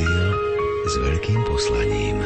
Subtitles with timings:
[0.00, 0.32] Rádio
[0.88, 2.24] s veľkým poslaním.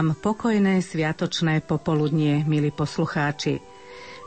[0.00, 3.60] Vám pokojné sviatočné popoludnie, milí poslucháči.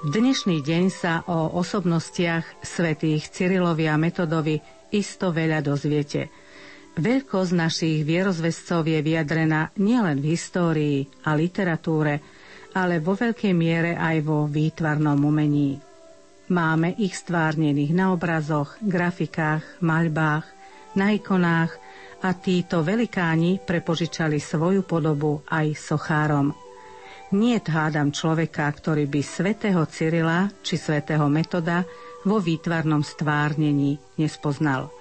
[0.06, 4.62] V dnešný deň sa o osobnostiach svätých Cyrilovi a Metodovi
[4.94, 6.30] isto veľa dozviete.
[6.94, 12.22] Veľkosť našich vierozvescov je vyjadrená nielen v histórii a literatúre,
[12.78, 15.82] ale vo veľkej miere aj vo výtvarnom umení.
[16.54, 20.46] Máme ich stvárnených na obrazoch, grafikách, maľbách,
[20.94, 21.74] na ikonách
[22.24, 26.56] a títo velikáni prepožičali svoju podobu aj sochárom.
[27.36, 31.84] Nie hádam človeka, ktorý by svätého Cyrila či svätého Metoda
[32.24, 34.94] vo výtvarnom stvárnení nespoznal.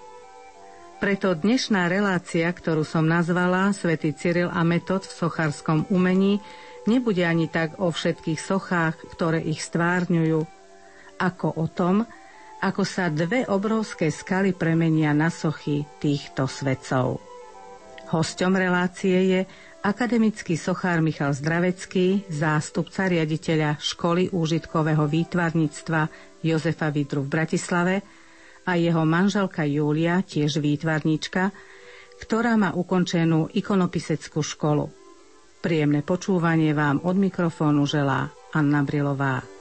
[0.99, 6.39] Preto dnešná relácia, ktorú som nazvala Svetý Cyril a Metod v sochárskom umení,
[6.87, 10.47] nebude ani tak o všetkých sochách, ktoré ich stvárňujú,
[11.19, 12.07] ako o tom,
[12.63, 17.19] ako sa dve obrovské skaly premenia na sochy týchto svetcov.
[18.15, 19.41] Hosťom relácie je
[19.83, 26.01] akademický sochár Michal Zdravecký, zástupca riaditeľa školy úžitkového výtvarníctva
[26.47, 27.95] Jozefa Vidru v Bratislave
[28.63, 31.51] a jeho manželka Júlia, tiež výtvarníčka,
[32.23, 34.87] ktorá má ukončenú ikonopiseckú školu.
[35.59, 39.52] Príjemné počúvanie vám od mikrofónu želá Anna Brilová.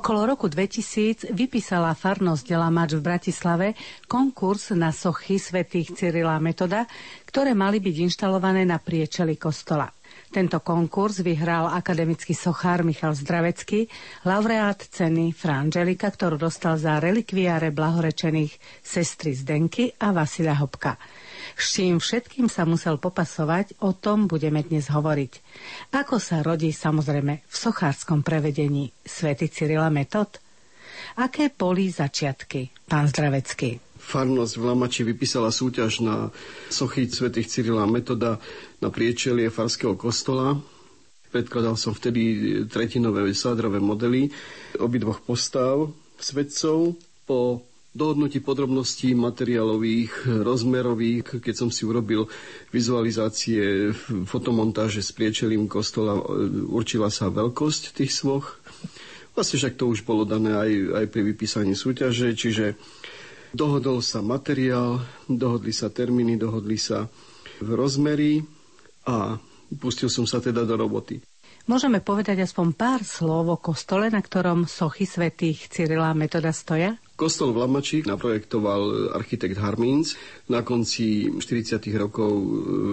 [0.00, 3.76] Okolo roku 2000 vypísala farnosť Delamač v Bratislave
[4.08, 6.88] konkurs na sochy svätých Cyrila Metoda,
[7.28, 9.92] ktoré mali byť inštalované na priečeli kostola.
[10.32, 13.92] Tento konkurs vyhral akademický sochár Michal Zdravecký,
[14.24, 20.96] laureát ceny Frangelika, ktorú dostal za relikviáre blahorečených sestry Zdenky a Vasila Hopka.
[21.60, 25.32] S čím všetkým sa musel popasovať, o tom budeme dnes hovoriť.
[25.92, 30.40] Ako sa rodí samozrejme v sochárskom prevedení Svety Cyrila Metod?
[31.20, 33.90] Aké boli začiatky, pán Zdravecký?
[34.00, 36.32] farnosť v Lamači vypísala súťaž na
[36.72, 38.40] sochy svätých Cyrila Metoda
[38.80, 40.56] na priečelie farského kostola.
[41.30, 44.32] Predkladal som vtedy tretinové sádrové modely
[44.80, 46.98] obidvoch postav svetcov.
[47.28, 52.30] Po dohodnutí podrobností materiálových, rozmerových, keď som si urobil
[52.70, 53.90] vizualizácie
[54.26, 56.18] fotomontáže s priečelím kostola,
[56.70, 58.62] určila sa veľkosť tých svoch
[59.34, 60.70] Vlastne však to už bolo dané aj,
[61.00, 62.74] aj pri vypísaní súťaže, čiže
[63.54, 65.00] dohodol sa materiál,
[65.30, 67.06] dohodli sa termíny, dohodli sa
[67.62, 68.42] v rozmery
[69.06, 69.38] a
[69.78, 71.22] pustil som sa teda do roboty.
[71.70, 76.98] Môžeme povedať aspoň pár slov o kostole, na ktorom sochy svätých Cyrila Metoda stoja?
[77.20, 80.16] Kostol v Lamači naprojektoval architekt Harmins
[80.48, 81.76] na konci 40.
[81.92, 82.32] rokov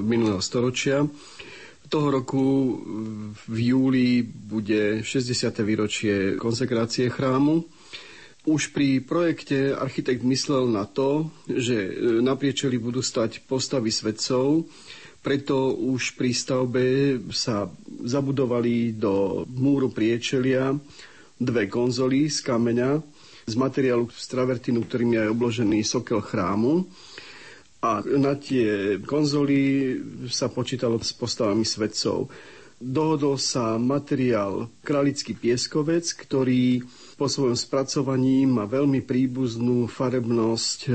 [0.04, 1.08] minulého storočia.
[1.88, 2.76] Toho roku
[3.48, 5.32] v júli bude 60.
[5.64, 7.64] výročie konsekrácie chrámu.
[8.44, 14.68] Už pri projekte architekt myslel na to, že na priečeli budú stať postavy svetcov,
[15.24, 16.84] preto už pri stavbe
[17.32, 17.72] sa
[18.04, 20.76] zabudovali do múru priečelia
[21.40, 22.92] dve konzoly z kameňa,
[23.48, 26.84] z materiálu z travertinu, ktorým je obložený sokel chrámu
[27.80, 29.96] a na tie konzoly
[30.28, 32.28] sa počítalo s postavami svetcov.
[32.76, 36.84] Dohodol sa materiál Kralický pieskovec, ktorý
[37.16, 40.90] po svojom spracovaní má veľmi príbuznú farebnosť e,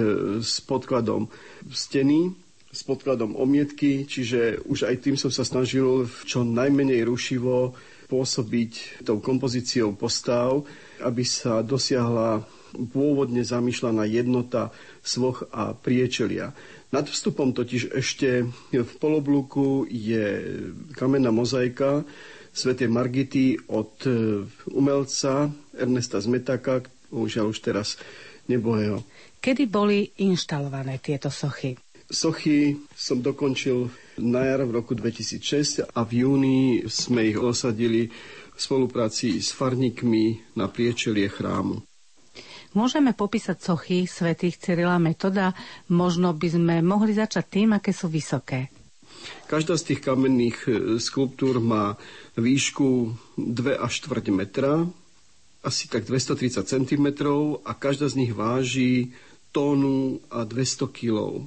[0.45, 1.33] s podkladom
[1.73, 2.37] steny,
[2.69, 7.73] s podkladom omietky, čiže už aj tým som sa snažil čo najmenej rušivo
[8.13, 10.69] pôsobiť tou kompozíciou postav,
[11.03, 14.73] aby sa dosiahla pôvodne zamýšľaná jednota
[15.05, 16.57] svoch a priečelia.
[16.93, 20.25] Nad vstupom totiž ešte v poloblúku je
[20.97, 22.05] kamenná mozaika
[22.53, 24.45] svätej Margity od e,
[24.77, 27.97] umelca Ernesta Zmetaka, už už teraz
[28.45, 29.01] nebohého.
[29.41, 31.81] Kedy boli inštalované tieto sochy?
[32.13, 33.89] Sochy som dokončil
[34.21, 38.13] na jar v roku 2006 a v júni sme ich osadili
[38.53, 41.83] v spolupráci s farníkmi na priečelie chrámu.
[42.73, 45.53] Môžeme popísať sochy svätých Cyrila Metoda?
[45.93, 48.73] Možno by sme mohli začať tým, aké sú vysoké.
[49.45, 52.01] Každá z tých kamenných e, skulptúr má
[52.41, 54.89] výšku 2 až 4 metra,
[55.63, 57.07] asi tak 230 cm
[57.63, 59.15] a každá z nich váži
[59.53, 61.45] tónu a 200 kg.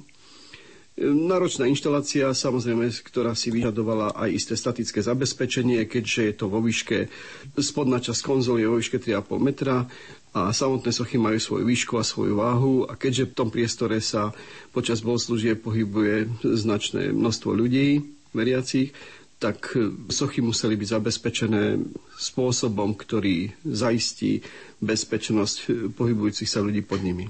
[0.96, 7.12] Náročná inštalácia, samozrejme, ktorá si vyžadovala aj isté statické zabezpečenie, keďže je to vo výške,
[7.60, 9.84] spodná časť konzoly je vo výške 3,5 metra
[10.32, 14.32] a samotné sochy majú svoju výšku a svoju váhu a keďže v tom priestore sa
[14.72, 18.00] počas bohoslúžie pohybuje značné množstvo ľudí,
[18.32, 18.96] veriacich,
[19.36, 19.76] tak
[20.08, 21.76] sochy museli byť zabezpečené
[22.16, 24.40] spôsobom, ktorý zaistí
[24.80, 27.28] bezpečnosť pohybujúcich sa ľudí pod nimi.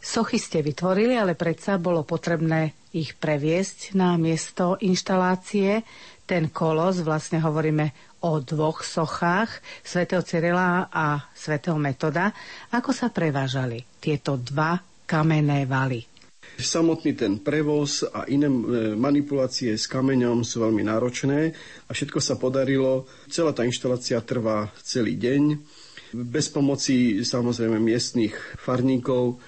[0.00, 5.84] Sochy ste vytvorili, ale predsa bolo potrebné ich previesť na miesto inštalácie.
[6.24, 12.32] Ten kolos, vlastne hovoríme o dvoch sochách, svätého Cyrila a svätého Metoda.
[12.72, 16.04] Ako sa prevážali tieto dva kamenné valy?
[16.60, 18.56] Samotný ten prevoz a iné e,
[18.92, 21.56] manipulácie s kameňom sú veľmi náročné
[21.88, 23.08] a všetko sa podarilo.
[23.32, 25.56] Celá tá inštalácia trvá celý deň.
[26.10, 29.40] Bez pomoci samozrejme miestných farníkov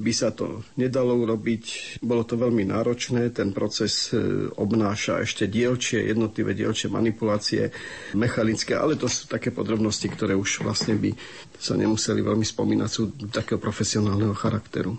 [0.00, 1.96] by sa to nedalo urobiť.
[2.00, 7.68] Bolo to veľmi náročné, ten proces e, obnáša ešte dielčie, jednotlivé dielčie manipulácie,
[8.16, 11.12] mechanické, ale to sú také podrobnosti, ktoré už vlastne by
[11.60, 14.96] sa nemuseli veľmi spomínať, sú takého profesionálneho charakteru.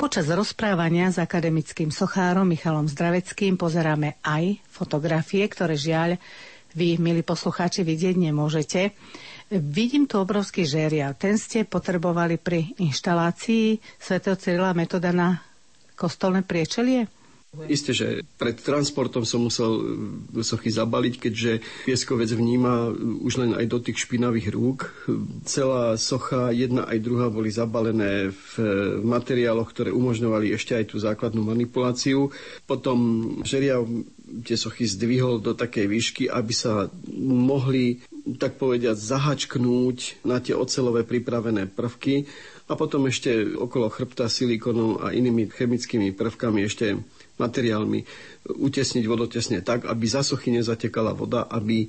[0.00, 6.16] Počas rozprávania s akademickým sochárom Michalom Zdraveckým pozeráme aj fotografie, ktoré žiaľ
[6.74, 8.94] vy, milí poslucháči, vidieť nemôžete.
[9.50, 11.18] Vidím tu obrovský žeriav.
[11.18, 15.42] Ten ste potrebovali pri inštalácii svätého Cyrila metoda na
[15.98, 17.10] kostolné priečelie?
[17.66, 18.06] Isté, že
[18.38, 19.70] pred transportom som musel
[20.38, 21.52] e, sochy zabaliť, keďže
[21.82, 22.94] pieskovec vníma
[23.26, 24.94] už len aj dotyk špinavých rúk.
[25.42, 28.52] Celá socha, jedna aj druhá, boli zabalené v
[29.02, 32.30] materiáloch, ktoré umožňovali ešte aj tú základnú manipuláciu.
[32.70, 32.98] Potom
[33.42, 33.82] žeriav
[34.46, 36.86] tie sochy zdvihol do takej výšky, aby sa
[37.18, 37.98] mohli
[38.38, 42.30] tak povediať, zahačknúť na tie ocelové pripravené prvky
[42.70, 46.94] a potom ešte okolo chrbta silikonom a inými chemickými prvkami ešte
[47.40, 48.04] materiálmi
[48.44, 51.88] utesniť vodotesne tak, aby za sochy nezatekala voda, aby e,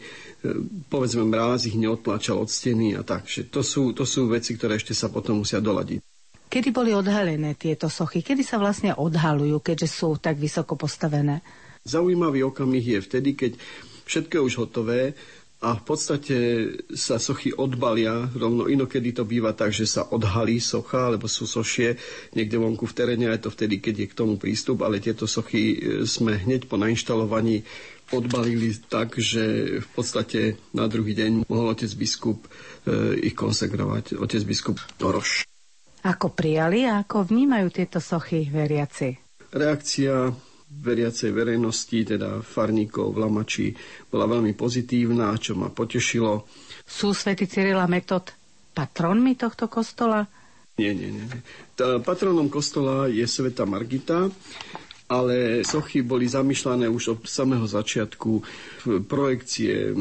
[0.87, 3.27] povedzme mráz ich neodtlačal od steny a tak.
[3.51, 5.99] To, sú, to sú veci, ktoré ešte sa potom musia doladiť.
[6.51, 8.23] Kedy boli odhalené tieto sochy?
[8.23, 11.43] Kedy sa vlastne odhalujú, keďže sú tak vysoko postavené?
[11.87, 13.51] Zaujímavý okamih je vtedy, keď
[14.03, 15.15] všetko je už hotové,
[15.61, 16.37] a v podstate
[16.97, 22.01] sa sochy odbalia, rovno inokedy to býva tak, že sa odhalí socha, alebo sú sošie
[22.33, 25.61] niekde vonku v teréne, aj to vtedy, keď je k tomu prístup, ale tieto sochy
[25.61, 25.77] e,
[26.09, 27.61] sme hneď po nainštalovaní
[28.09, 32.49] odbalili tak, že v podstate na druhý deň mohol otec biskup e,
[33.29, 35.45] ich konsekrovať, otec biskup Toroš.
[36.01, 39.13] Ako prijali a ako vnímajú tieto sochy veriaci?
[39.53, 40.33] Reakcia
[40.71, 43.67] veriacej verejnosti, teda farníkov v Lamači,
[44.07, 46.47] bola veľmi pozitívna, čo ma potešilo.
[46.87, 48.31] Sú svätý Cyrila Metod
[48.71, 50.23] patronmi tohto kostola?
[50.79, 51.27] Nie, nie, nie.
[51.75, 54.31] Tá, patronom kostola je Sveta Margita,
[55.11, 58.39] ale sochy boli zamýšľané už od samého začiatku
[59.11, 59.91] projekcie,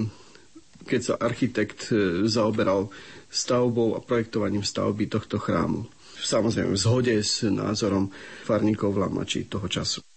[0.87, 2.89] keď sa architekt e, zaoberal
[3.27, 5.91] stavbou a projektovaním stavby tohto chrámu.
[6.21, 8.13] Samozrejme v zhode s názorom
[8.47, 10.10] farníkov v Lamači toho času.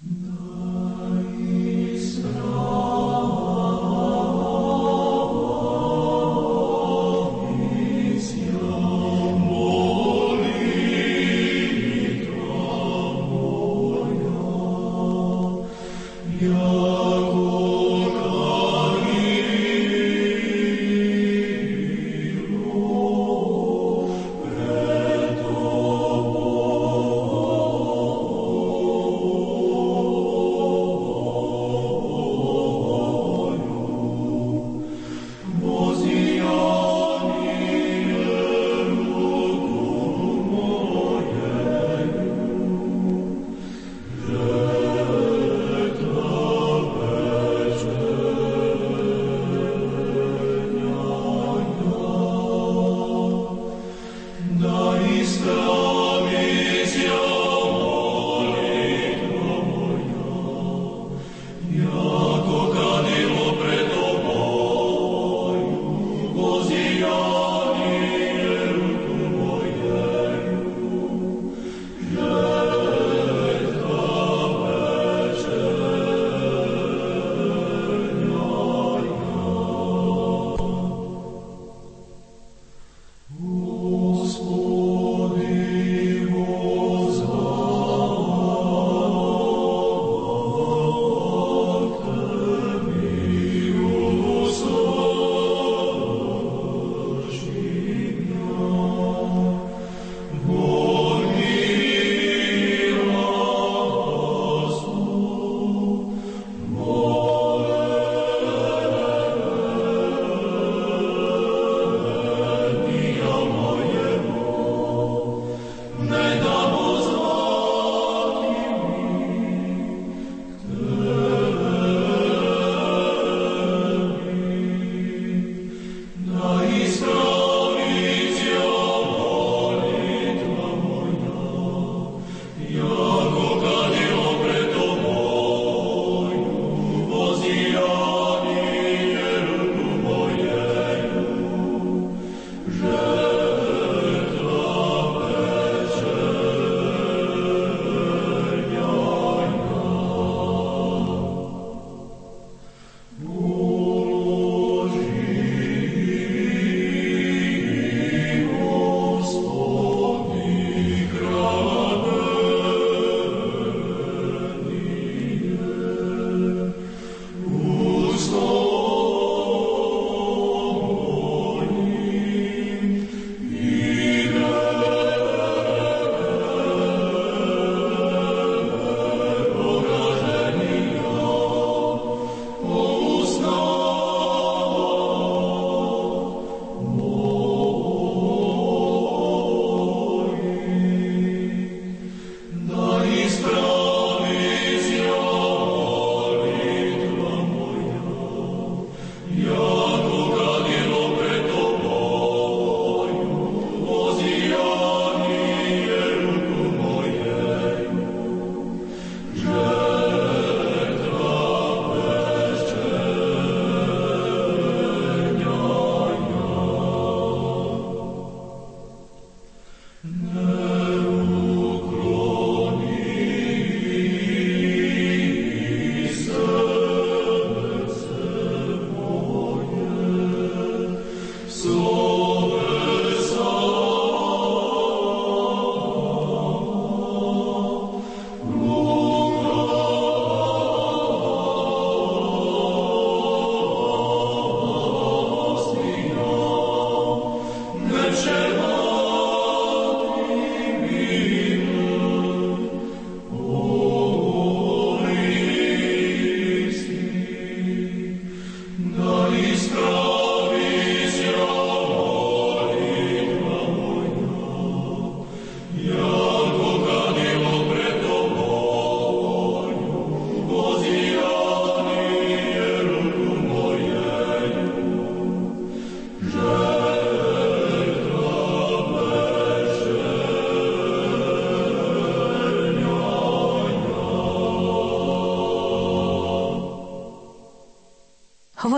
[0.00, 1.07] No.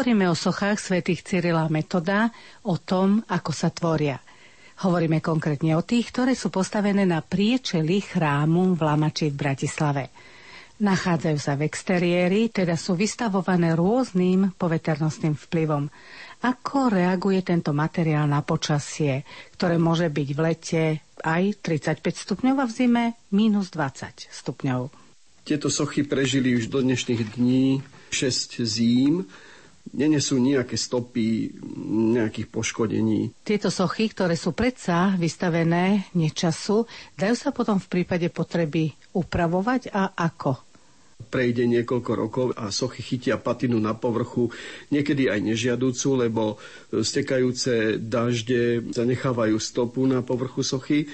[0.01, 2.33] Hovoríme o sochách svätých Cyrila Metoda,
[2.65, 4.17] o tom, ako sa tvoria.
[4.81, 10.09] Hovoríme konkrétne o tých, ktoré sú postavené na priečeli chrámu v Lamači v Bratislave.
[10.81, 15.93] Nachádzajú sa v exteriéri, teda sú vystavované rôznym poveternostným vplyvom.
[16.49, 19.29] Ako reaguje tento materiál na počasie,
[19.61, 20.83] ktoré môže byť v lete
[21.21, 23.05] aj 35 stupňov a v zime
[23.37, 24.81] minus 20 stupňov?
[25.45, 29.29] Tieto sochy prežili už do dnešných dní 6 zím
[29.95, 31.51] nenesú nejaké stopy
[32.15, 33.35] nejakých poškodení.
[33.43, 36.87] Tieto sochy, ktoré sú predsa vystavené nečasu,
[37.19, 40.71] dajú sa potom v prípade potreby upravovať a ako?
[41.21, 44.49] prejde niekoľko rokov a sochy chytia patinu na povrchu,
[44.89, 46.57] niekedy aj nežiaducu, lebo
[46.91, 51.13] stekajúce dažde zanechávajú stopu na povrchu sochy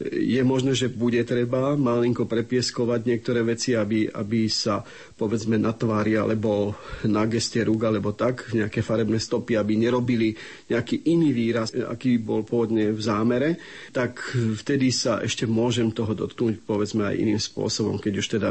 [0.00, 4.84] je možné, že bude treba malinko prepieskovať niektoré veci, aby, aby sa
[5.16, 6.76] povedzme na tvári alebo
[7.08, 10.36] na geste rúk alebo tak, nejaké farebné stopy, aby nerobili
[10.68, 13.56] nejaký iný výraz, aký bol pôvodne v zámere,
[13.96, 18.50] tak vtedy sa ešte môžem toho dotknúť povedzme aj iným spôsobom, keď už teda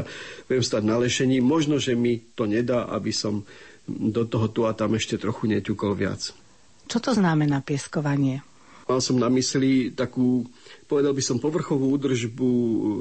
[0.50, 1.38] viem stať na lešení.
[1.38, 3.46] Možno, že mi to nedá, aby som
[3.86, 6.34] do toho tu a tam ešte trochu neťukol viac.
[6.90, 8.42] Čo to znamená pieskovanie?
[8.86, 10.46] Mal som na mysli takú,
[10.86, 12.50] povedal by som, povrchovú údržbu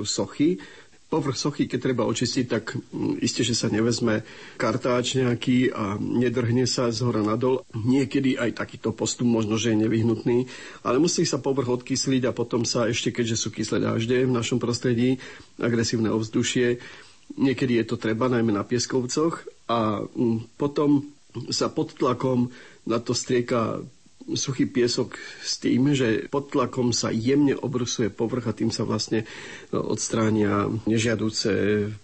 [0.03, 0.57] sochy.
[1.05, 4.25] Povrch sochy, keď treba očistiť, tak mm, isté, že sa nevezme
[4.57, 7.61] kartáč nejaký a nedrhne sa z hora nadol.
[7.77, 10.49] Niekedy aj takýto postup možno, že je nevyhnutný,
[10.81, 14.57] ale musí sa povrch odkysliť a potom sa ešte, keďže sú kyslé dažde v našom
[14.57, 15.21] prostredí,
[15.61, 16.81] agresívne ovzdušie,
[17.37, 21.05] niekedy je to treba, najmä na pieskovcoch a mm, potom
[21.51, 22.49] sa pod tlakom
[22.85, 23.81] na to strieka
[24.34, 25.13] suchý piesok
[25.46, 29.25] s tým, že pod tlakom sa jemne obrusuje povrch a tým sa vlastne e,
[29.77, 31.50] odstránia nežiaduce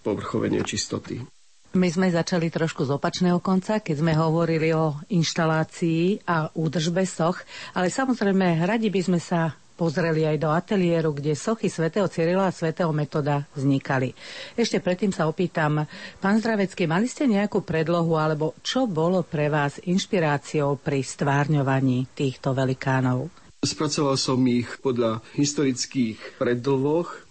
[0.06, 1.26] povrchové nečistoty.
[1.72, 7.40] My sme začali trošku z opačného konca, keď sme hovorili o inštalácii a údržbe soch,
[7.72, 12.54] ale samozrejme radi by sme sa pozreli aj do ateliéru, kde sochy svätého Cyrila a
[12.54, 14.14] svätého Metoda vznikali.
[14.54, 15.90] Ešte predtým sa opýtam,
[16.22, 22.54] pán Zdravecký, mali ste nejakú predlohu, alebo čo bolo pre vás inšpiráciou pri stvárňovaní týchto
[22.54, 23.34] velikánov?
[23.66, 27.26] Spracoval som ich podľa historických predlohoch,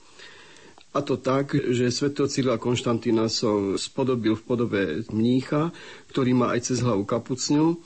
[0.90, 4.80] a to tak, že svätého Cyrila Konštantína som spodobil v podobe
[5.14, 5.70] mnícha,
[6.10, 7.78] ktorý má aj cez hlavu kapucňu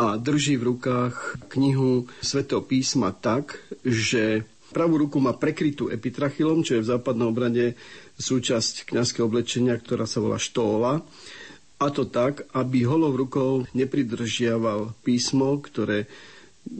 [0.00, 6.80] a drží v rukách knihu svätého písma tak, že pravú ruku má prekrytú epitrachilom, čo
[6.80, 7.76] je v západnom obrade
[8.16, 11.04] súčasť kňazského oblečenia, ktorá sa volá štóla.
[11.80, 16.08] A to tak, aby holou rukou nepridržiaval písmo, ktoré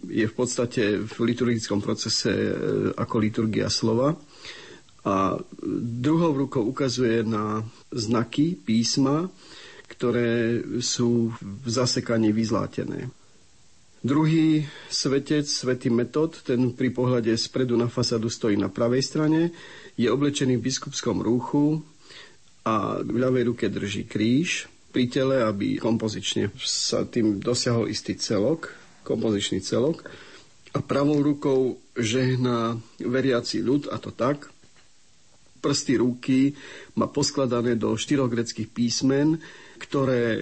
[0.09, 2.53] je v podstate v liturgickom procese e,
[2.97, 4.17] ako liturgia slova.
[5.05, 5.41] A
[6.01, 9.33] druhou rukou ukazuje na znaky písma,
[10.01, 13.13] ktoré sú v zasekaní vyzlátené.
[14.01, 19.53] Druhý svetec, svetý Metod, ten pri pohľade spredu na fasadu stojí na pravej strane,
[20.01, 21.85] je oblečený v biskupskom rúchu
[22.65, 28.73] a v ľavej ruke drží kríž pri tele, aby kompozične sa tým dosiahol istý celok,
[29.05, 30.09] kompozičný celok.
[30.73, 34.49] A pravou rukou žehná veriaci ľud, a to tak,
[35.61, 36.57] prsty ruky
[36.97, 39.37] má poskladané do štyroch greckých písmen,
[39.81, 40.41] ktoré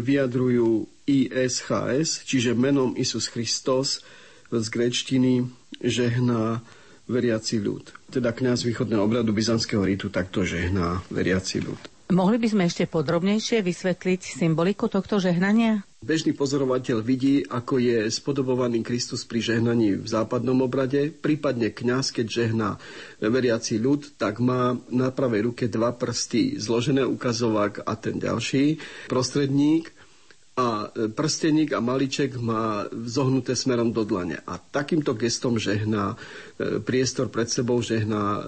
[0.00, 4.00] vyjadrujú ISHS, čiže menom Isus Christos
[4.48, 5.44] z grečtiny
[5.82, 6.62] žehná
[7.04, 7.92] veriaci ľud.
[8.08, 11.80] Teda kňaz východného obradu byzantského rítu takto žehná veriaci ľud.
[12.12, 15.84] Mohli by sme ešte podrobnejšie vysvetliť symboliku tohto žehnania?
[16.04, 22.26] Bežný pozorovateľ vidí, ako je spodobovaný Kristus pri žehnaní v západnom obrade, prípadne kňaz, keď
[22.28, 22.76] žehná.
[23.24, 28.76] Veriaci ľud, tak má na pravej ruke dva prsty, zložené ukazovák a ten ďalší.
[29.08, 29.96] Prostredník
[30.54, 34.38] a prsteník a maliček má zohnuté smerom do dlane.
[34.46, 38.42] A takýmto gestom žehná e, priestor pred sebou, žehná e,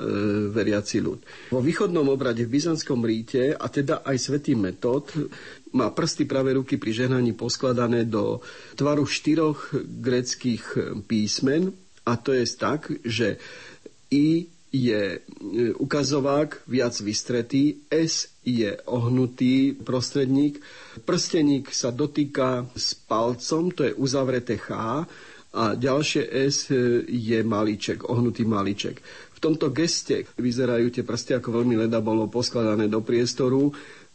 [0.55, 1.19] veriaci ľud.
[1.51, 5.11] Vo východnom obrade v byzantskom ríte, a teda aj svätý Metod,
[5.75, 8.38] má prsty pravej ruky pri žehnaní poskladané do
[8.79, 11.75] tvaru štyroch greckých písmen,
[12.07, 13.35] a to je tak, že
[14.14, 15.19] I je e,
[15.81, 20.61] ukazovák viac vystretý, S je ohnutý prostredník,
[21.09, 24.71] prsteník sa dotýka s palcom, to je uzavreté Ch,
[25.57, 29.01] a ďalšie S e, je malíček, ohnutý malíček.
[29.37, 33.73] V tomto geste vyzerajú tie prsty ako veľmi leda bolo poskladané do priestoru.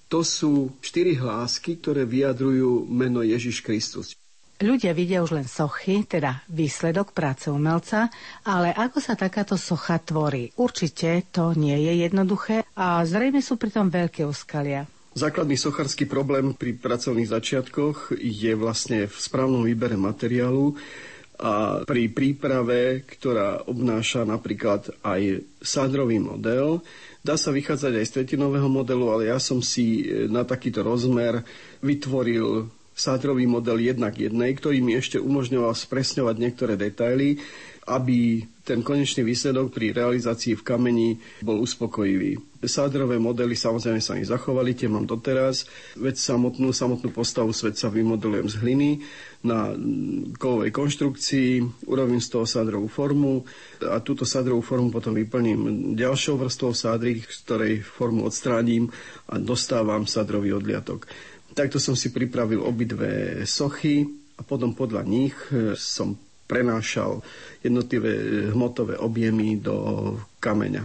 [0.10, 4.21] To sú štyri hlásky, ktoré vyjadrujú meno Ježiš Kristus.
[4.62, 8.14] Ľudia vidia už len sochy, teda výsledok práce umelca,
[8.46, 10.54] ale ako sa takáto socha tvorí?
[10.54, 14.86] Určite to nie je jednoduché a zrejme sú pritom veľké úskalia.
[15.18, 20.78] Základný socharský problém pri pracovných začiatkoch je vlastne v správnom výbere materiálu
[21.42, 26.86] a pri príprave, ktorá obnáša napríklad aj sádrový model,
[27.26, 31.42] dá sa vychádzať aj z tretinového modelu, ale ja som si na takýto rozmer
[31.82, 37.40] vytvoril sádrový model jednak jednej, ktorý mi ešte umožňoval spresňovať niektoré detaily,
[37.90, 41.10] aby ten konečný výsledok pri realizácii v kameni
[41.42, 42.38] bol uspokojivý.
[42.62, 45.66] Sádrové modely samozrejme sa mi zachovali, tie mám doteraz.
[45.98, 48.90] Veď samotnú, samotnú postavu svet sa vymodelujem z hliny
[49.42, 49.74] na
[50.38, 53.42] kovovej konštrukcii, urobím z toho sádrovú formu
[53.82, 58.94] a túto sádrovú formu potom vyplním ďalšou vrstvou sádry, z ktorej formu odstránim
[59.26, 61.10] a dostávam sádrový odliatok.
[61.52, 64.08] Takto som si pripravil obidve sochy
[64.40, 65.36] a potom podľa nich
[65.76, 66.16] som
[66.52, 67.24] prenášal
[67.64, 69.76] jednotlivé hmotové objemy do
[70.44, 70.84] kameňa.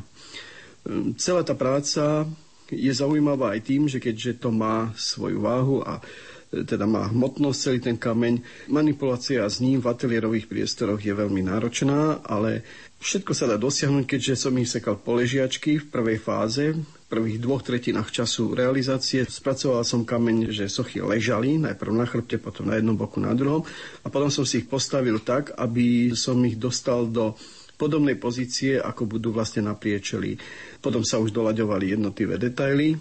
[1.19, 2.23] Celá tá práca
[2.71, 6.03] je zaujímavá aj tým, že keďže to má svoju váhu a e,
[6.51, 8.41] teda má hmotnosť celý ten kameň.
[8.71, 12.63] Manipulácia s ním v ateliérových priestoroch je veľmi náročná, ale
[13.03, 16.73] všetko sa dá dosiahnuť, keďže som ich sekal poležiačky v prvej fáze,
[17.07, 19.23] prvých dvoch tretinách času realizácie.
[19.27, 23.63] Spracoval som kameň, že sochy ležali, najprv na chrbte, potom na jednom boku, na druhom.
[24.03, 27.39] A potom som si ich postavil tak, aby som ich dostal do
[27.77, 30.41] podobnej pozície, ako budú vlastne na priečeli.
[30.81, 32.97] Potom sa už doľaďovali jednotlivé detaily.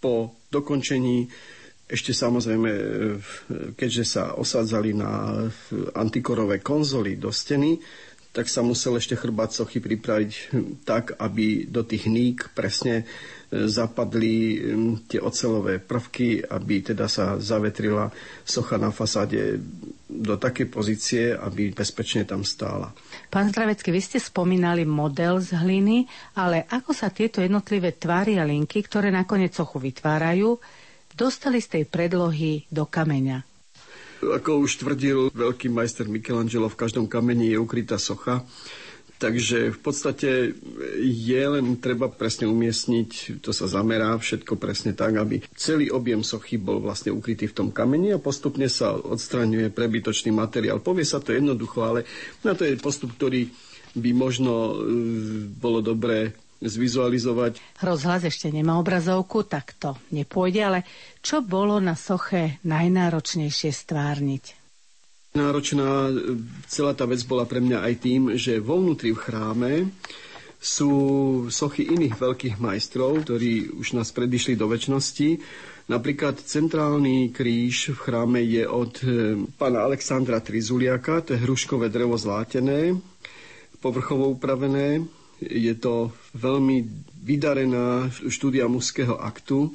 [0.00, 1.28] Po dokončení
[1.84, 2.70] ešte samozrejme,
[3.76, 5.44] keďže sa osádzali na
[5.92, 7.76] antikorové konzoly do steny,
[8.34, 10.32] tak sa musel ešte chrbát sochy pripraviť
[10.82, 14.58] tak, aby do tých ník presne e, zapadli
[15.06, 18.10] tie ocelové prvky, aby teda sa zavetrila
[18.42, 19.62] socha na fasáde
[20.10, 22.90] do takej pozície, aby bezpečne tam stála.
[23.30, 28.44] Pán Zdravecký, vy ste spomínali model z hliny, ale ako sa tieto jednotlivé tvary a
[28.44, 30.58] linky, ktoré nakoniec sochu vytvárajú,
[31.14, 33.46] dostali z tej predlohy do kameňa?
[34.24, 38.42] Ako už tvrdil veľký majster Michelangelo, v každom kameni je ukrytá socha.
[39.14, 40.52] Takže v podstate
[41.00, 46.58] je len treba presne umiestniť, to sa zamerá všetko presne tak, aby celý objem sochy
[46.58, 50.82] bol vlastne ukrytý v tom kameni a postupne sa odstraňuje prebytočný materiál.
[50.82, 52.00] Povie sa to jednoducho, ale
[52.42, 53.48] na to je postup, ktorý
[53.94, 54.74] by možno e,
[55.46, 56.34] bolo dobré
[56.68, 57.60] zvizualizovať.
[57.80, 60.80] Rozhlas ešte nemá obrazovku, tak to nepôjde, ale
[61.20, 64.44] čo bolo na soche najnáročnejšie stvárniť?
[65.34, 66.14] Náročná
[66.70, 69.72] celá tá vec bola pre mňa aj tým, že vo vnútri v chráme
[70.64, 70.92] sú
[71.52, 75.42] sochy iných veľkých majstrov, ktorí už nás predišli do väčšnosti.
[75.92, 82.16] Napríklad centrálny kríž v chráme je od eh, pána Alexandra Trizuliaka, to je hruškové drevo
[82.16, 82.96] zlátené,
[83.84, 85.04] povrchovo upravené
[85.50, 86.84] je to veľmi
[87.24, 89.72] vydarená štúdia mužského aktu.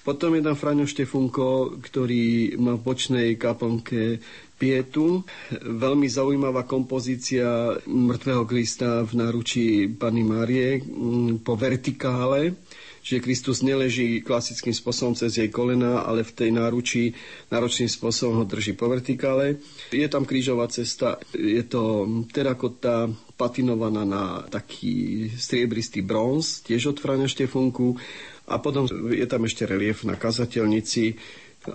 [0.00, 4.24] Potom je tam Fraňo Štefunko, ktorý má v bočnej kaplnke
[4.56, 5.24] pietu.
[5.60, 12.56] Veľmi zaujímavá kompozícia mŕtvého Krista v náručí Panny Márie mm, po vertikále
[13.00, 17.16] že Kristus neleží klasickým spôsobom cez jej kolena, ale v tej náručí
[17.48, 19.56] náročným spôsobom ho drží po vertikále.
[19.88, 23.08] Je tam krížová cesta, je to terakota
[23.40, 27.96] patinovaná na taký striebristý bronz, tiež od Frania Štefunku.
[28.52, 31.16] A potom je tam ešte relief na kazateľnici,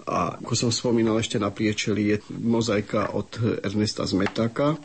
[0.05, 4.77] a ako som spomínal ešte na priečeli je mozaika od Ernesta Zmetaka.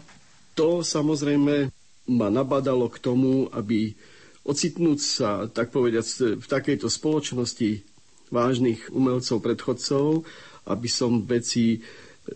[0.57, 1.73] To samozrejme
[2.12, 3.97] ma nabadalo k tomu, aby
[4.45, 7.81] ocitnúť sa, tak povediať, v takejto spoločnosti
[8.29, 10.29] vážnych umelcov, predchodcov,
[10.69, 11.81] aby som veci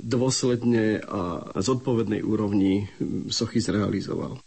[0.01, 2.89] dôsledne a zodpovednej úrovni
[3.31, 4.39] sochy zrealizoval.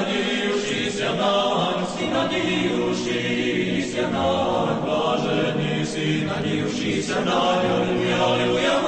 [0.00, 8.79] надіюшися на всі надіюшися на блажені всі надіюшися на Аллилуйя, Аллилуйя.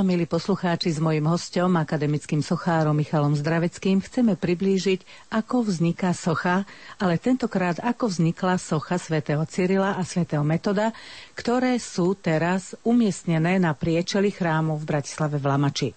[0.00, 6.64] Milí poslucháči, s mojim hostom, akademickým sochárom Michalom Zdraveckým, chceme priblížiť, ako vzniká socha,
[6.96, 10.96] ale tentokrát ako vznikla socha svätého Cyrila a svätého Metoda,
[11.36, 15.90] ktoré sú teraz umiestnené na priečeli chrámu v Bratislave v Lamači.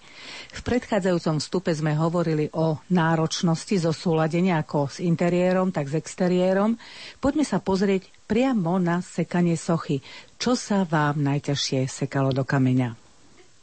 [0.52, 6.76] V predchádzajúcom vstupe sme hovorili o náročnosti zo súladenia ako s interiérom, tak s exteriérom.
[7.22, 10.04] Poďme sa pozrieť priamo na sekanie sochy.
[10.36, 13.03] Čo sa vám najťažšie sekalo do kameňa?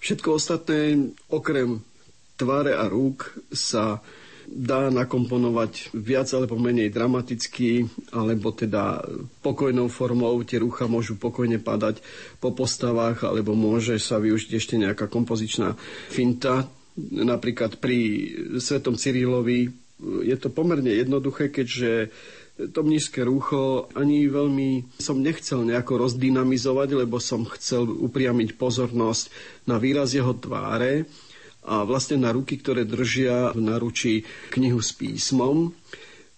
[0.01, 1.85] Všetko ostatné, okrem
[2.33, 4.01] tváre a rúk, sa
[4.51, 8.99] dá nakomponovať viac alebo menej dramaticky, alebo teda
[9.45, 10.35] pokojnou formou.
[10.43, 12.01] Tie rúcha môžu pokojne padať
[12.41, 15.77] po postavách, alebo môže sa využiť ešte nejaká kompozičná
[16.11, 16.67] finta.
[16.99, 18.27] Napríklad pri
[18.59, 22.09] Svetom Cyrilovi je to pomerne jednoduché, keďže
[22.69, 29.23] to mnížské rúcho ani veľmi som nechcel nejako rozdynamizovať, lebo som chcel upriamiť pozornosť
[29.65, 31.09] na výraz jeho tváre
[31.65, 34.13] a vlastne na ruky, ktoré držia v naručí
[34.53, 35.73] knihu s písmom.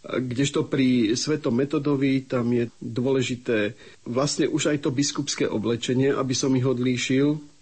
[0.03, 3.71] Kdežto pri Svetom Metodovi tam je dôležité
[4.03, 7.52] vlastne už aj to biskupské oblečenie, aby som ich odlíšil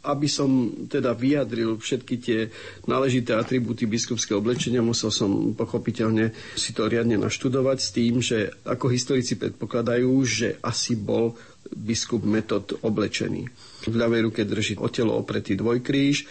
[0.00, 2.48] aby som teda vyjadril všetky tie
[2.88, 8.88] náležité atribúty biskupského oblečenia, musel som pochopiteľne si to riadne naštudovať s tým, že ako
[8.88, 11.36] historici predpokladajú, že asi bol
[11.68, 13.42] biskup metod oblečený.
[13.84, 16.24] V ľavej ruke drží o telo opretý dvojkríž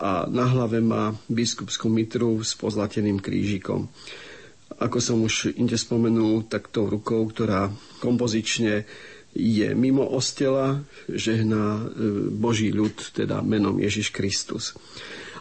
[0.00, 3.84] a na hlave má biskupskú mitru s pozlateným krížikom.
[4.80, 7.68] Ako som už inde spomenul, tak tou rukou, ktorá
[8.00, 8.88] kompozične
[9.34, 11.84] je mimo ostela, žehná e,
[12.34, 14.74] Boží ľud, teda menom Ježiš Kristus.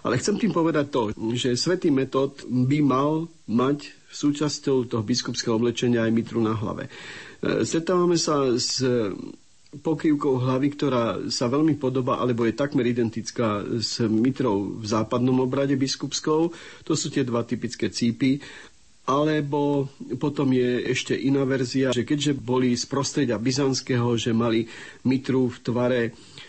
[0.06, 1.02] Ale chcem tým povedať to,
[1.36, 6.88] že svätý metód by mal mať súčasťou toho biskupského oblečenia aj mitru na hlave.
[6.88, 8.82] E, stretávame sa s
[9.70, 15.78] pokrývkou hlavy, ktorá sa veľmi podobá, alebo je takmer identická s mitrou v západnom obrade
[15.78, 16.50] biskupskou.
[16.90, 18.42] To sú tie dva typické cípy.
[19.10, 19.90] Alebo
[20.22, 24.70] potom je ešte iná verzia, že keďže boli z prostredia byzantského, že mali
[25.02, 26.02] mitru v tvare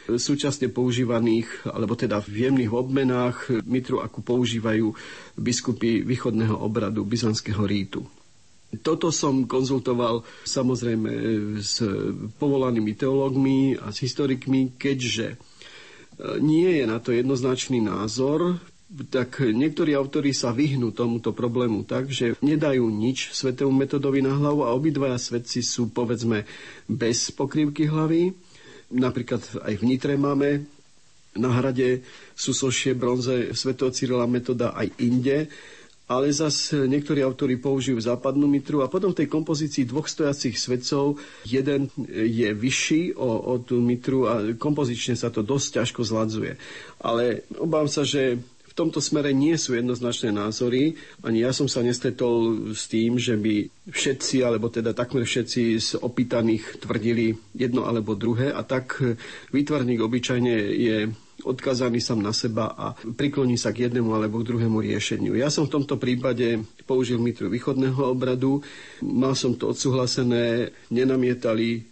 [0.04, 4.92] súčasne používaných, alebo teda v jemných obmenách, mitru, akú používajú
[5.40, 8.04] biskupy východného obradu byzantského rítu.
[8.84, 11.10] Toto som konzultoval samozrejme
[11.58, 11.82] s
[12.38, 15.36] povolanými teológmi a s historikmi, keďže e,
[16.38, 22.34] nie je na to jednoznačný názor, tak niektorí autori sa vyhnú tomuto problému tak, že
[22.42, 26.42] nedajú nič svetému metodovi na hlavu a obidvaja svetci sú povedzme
[26.90, 28.34] bez pokrývky hlavy.
[28.90, 30.66] Napríklad aj v Nitre máme
[31.38, 32.02] na hrade
[32.34, 35.46] sú sošie bronze svetého Cyrila metoda aj inde
[36.10, 41.22] ale zas niektorí autori použijú západnú mitru a potom v tej kompozícii dvoch stojacích svetcov
[41.46, 46.58] jeden je vyšší o, o tú mitru a kompozične sa to dosť ťažko zladzuje.
[46.98, 48.42] Ale obávam sa, že
[48.80, 50.96] tomto smere nie sú jednoznačné názory.
[51.20, 55.88] Ani ja som sa nestretol s tým, že by všetci, alebo teda takmer všetci z
[56.00, 58.56] opýtaných tvrdili jedno alebo druhé.
[58.56, 58.96] A tak
[59.52, 60.96] výtvarník obyčajne je
[61.44, 65.36] odkazaný sám na seba a prikloní sa k jednému alebo k druhému riešeniu.
[65.36, 68.60] Ja som v tomto prípade použil mitru východného obradu,
[69.00, 71.89] mal som to odsúhlasené, nenamietali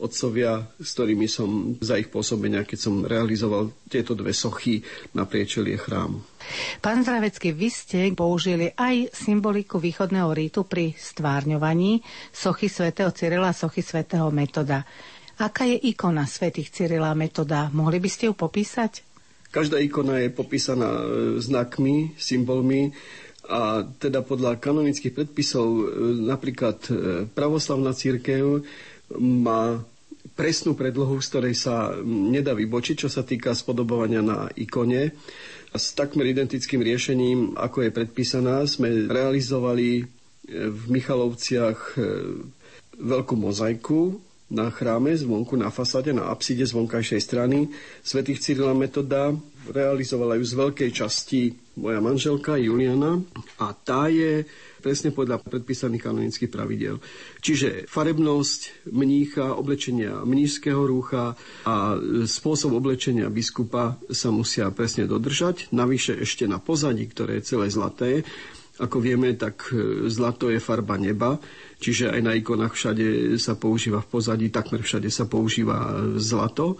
[0.00, 4.80] otcovia, s ktorými som za ich pôsobenia, keď som realizoval tieto dve sochy
[5.12, 6.24] na priečelie chrámu.
[6.80, 12.00] Pán Zdravecký, vy ste použili aj symboliku východného rítu pri stvárňovaní
[12.32, 14.88] sochy svätého Cyrila a sochy svätého Metoda.
[15.40, 17.72] Aká je ikona svätých Cyrila metoda?
[17.72, 19.00] Mohli by ste ju popísať?
[19.48, 21.04] Každá ikona je popísaná e,
[21.40, 22.92] znakmi, symbolmi
[23.48, 25.82] a teda podľa kanonických predpisov e,
[26.28, 26.90] napríklad e,
[27.32, 28.62] pravoslavná církev
[29.18, 29.82] má
[30.36, 35.16] presnú predlohu, z ktorej sa nedá vybočiť, čo sa týka spodobovania na ikone.
[35.70, 40.04] S takmer identickým riešením, ako je predpísaná, sme realizovali
[40.50, 41.94] v Michalovciach
[43.00, 44.18] veľkú mozaiku,
[44.50, 47.70] na chráme zvonku na fasade, na apside z vonkajšej strany
[48.02, 49.30] svätých Cyrila Metoda.
[49.70, 53.22] Realizovala ju z veľkej časti moja manželka Juliana
[53.62, 54.42] a tá je
[54.80, 56.98] presne podľa predpísaných kanonických pravidel.
[57.44, 61.36] Čiže farebnosť mnícha, oblečenia mnížského rúcha
[61.68, 65.70] a spôsob oblečenia biskupa sa musia presne dodržať.
[65.70, 68.24] Navyše ešte na pozadí, ktoré je celé zlaté,
[68.78, 69.72] ako vieme, tak
[70.06, 71.40] zlato je farba neba,
[71.80, 73.06] Čiže aj na ikonách všade
[73.40, 76.76] sa používa v pozadí, takmer všade sa používa zlato.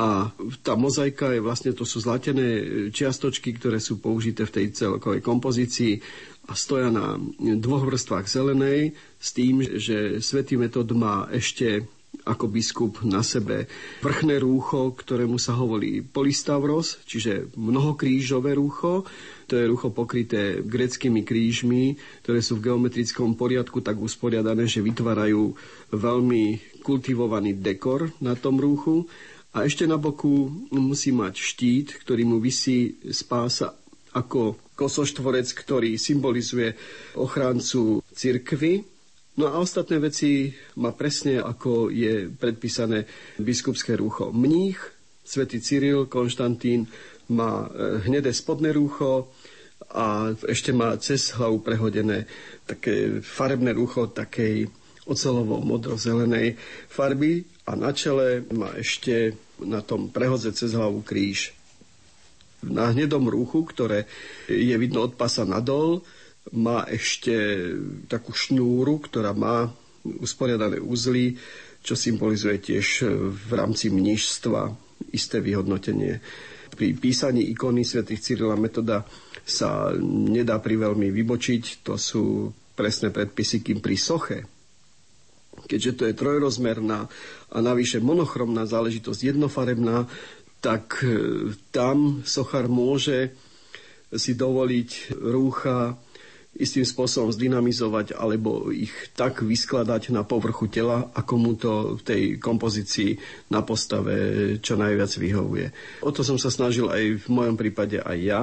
[0.00, 0.32] A
[0.64, 2.48] tá mozaika je vlastne, to sú zlatené
[2.88, 6.00] čiastočky, ktoré sú použité v tej celkovej kompozícii
[6.48, 11.84] a stoja na dvoch vrstvách zelenej s tým, že svätý metód má ešte
[12.24, 13.68] ako biskup na sebe
[14.00, 19.04] vrchné rúcho, ktorému sa hovorí polistavros, čiže mnohokrížové rúcho,
[19.50, 25.58] to je rucho pokryté greckými krížmi, ktoré sú v geometrickom poriadku tak usporiadané, že vytvárajú
[25.90, 29.10] veľmi kultivovaný dekor na tom rúchu.
[29.50, 33.74] A ešte na boku musí mať štít, ktorý mu vysí z pása
[34.14, 36.78] ako kosoštvorec, ktorý symbolizuje
[37.18, 38.86] ochráncu cirkvy.
[39.42, 43.06] No a ostatné veci má presne, ako je predpísané
[43.42, 44.30] biskupské rúcho.
[44.30, 44.78] Mních,
[45.26, 46.86] svätý Cyril, Konštantín
[47.30, 49.30] má e, hnedé spodné rúcho,
[49.90, 52.30] a ešte má cez hlavu prehodené
[52.66, 54.70] také farebné rucho takej
[55.10, 56.54] ocelovo modro-zelenej
[56.86, 61.52] farby a na čele má ešte na tom prehodze cez hlavu kríž.
[62.62, 64.06] Na hnedom ruchu, ktoré
[64.46, 66.04] je vidno od pasa nadol,
[66.54, 67.66] má ešte
[68.06, 69.72] takú šnúru, ktorá má
[70.04, 71.36] usporiadané úzly,
[71.80, 74.76] čo symbolizuje tiež v rámci mnižstva
[75.12, 76.20] isté vyhodnotenie.
[76.70, 79.04] Pri písaní ikony svätých Cyrila metoda
[79.42, 79.90] sa
[80.30, 81.84] nedá priveľmi vybočiť.
[81.84, 84.38] To sú presné predpisy, kým pri soche,
[85.68, 87.04] keďže to je trojrozmerná
[87.52, 90.08] a navyše monochromná záležitosť jednofarebná,
[90.64, 93.36] tak e, tam sochar môže
[94.16, 95.94] si dovoliť rúcha
[96.60, 102.22] istým spôsobom zdynamizovať alebo ich tak vyskladať na povrchu tela, ako mu to v tej
[102.36, 103.16] kompozícii
[103.48, 104.14] na postave
[104.60, 105.66] čo najviac vyhovuje.
[106.04, 108.42] O to som sa snažil aj v mojom prípade aj ja.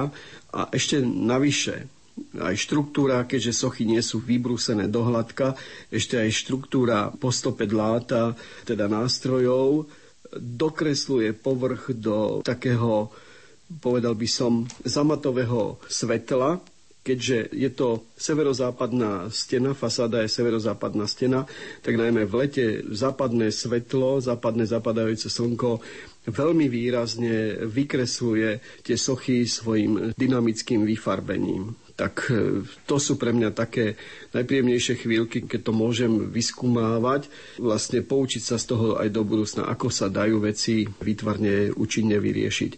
[0.50, 1.86] A ešte navyše,
[2.34, 5.54] aj štruktúra, keďže sochy nie sú vybrúsené do hladka,
[5.88, 8.34] ešte aj štruktúra po stope dláta,
[8.66, 9.86] teda nástrojov,
[10.34, 13.08] dokresluje povrch do takého
[13.68, 16.56] povedal by som, zamatového svetla,
[17.08, 21.48] keďže je to severozápadná stena, fasáda je severozápadná stena,
[21.80, 25.80] tak najmä v lete západné svetlo, západné zapadajúce slnko
[26.28, 31.72] veľmi výrazne vykresluje tie sochy svojim dynamickým vyfarbením.
[31.96, 33.96] Tak e, to sú pre mňa také
[34.36, 37.26] najpríjemnejšie chvíľky, keď to môžem vyskúmávať,
[37.58, 42.76] vlastne poučiť sa z toho aj do budúcna, ako sa dajú veci výtvarne účinne vyriešiť.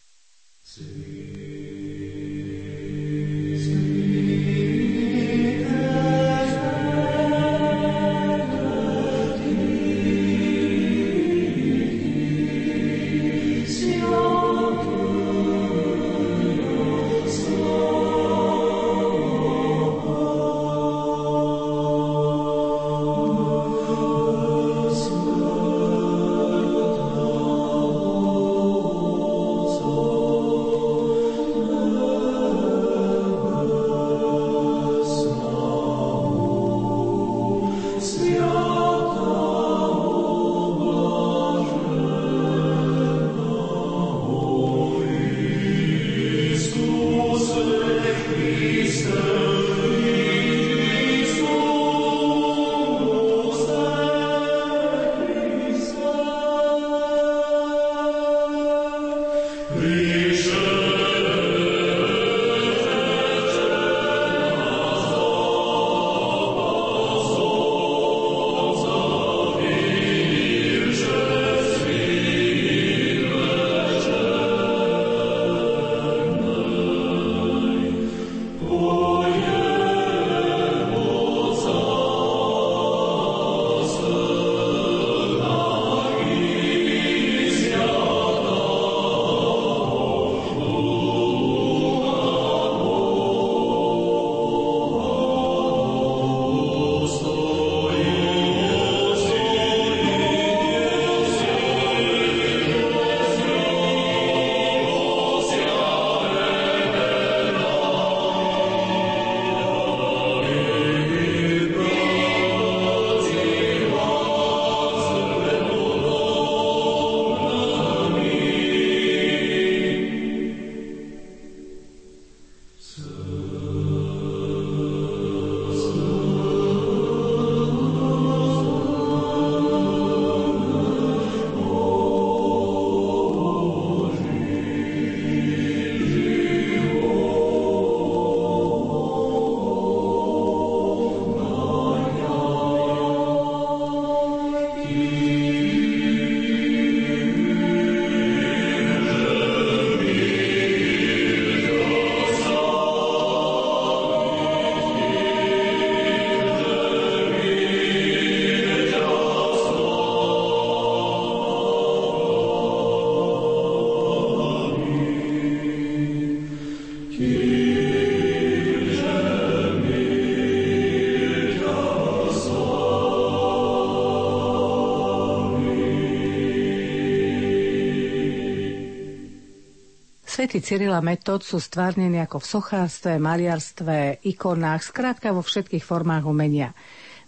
[180.51, 186.75] Svety Cyrila Metod sú stvárnení ako v sochárstve, maliarstve, ikonách, skrátka vo všetkých formách umenia.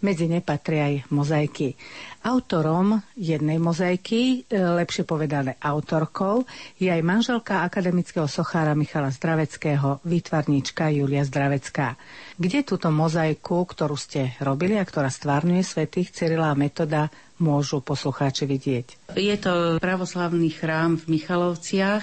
[0.02, 1.78] Medzi ne patria aj mozaiky.
[2.26, 6.42] Autorom jednej mozaiky, e, lepšie povedané autorkou,
[6.82, 11.94] je aj manželka akademického sochára Michala Zdraveckého, výtvarníčka Julia Zdravecká.
[12.34, 17.06] Kde túto mozaiku, ktorú ste robili a ktorá stvárňuje svetých Cyrila a Metoda,
[17.38, 19.14] môžu poslucháči vidieť?
[19.14, 22.02] Je to pravoslavný chrám v Michalovciach,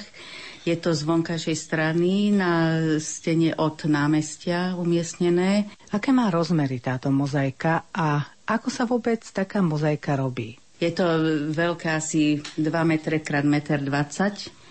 [0.69, 5.65] je to z vonkajšej strany na stene od námestia umiestnené.
[5.89, 10.61] Aké má rozmery táto mozaika a ako sa vôbec taká mozaika robí?
[10.77, 11.03] Je to
[11.51, 13.57] veľká asi 2 m x 1,20 m.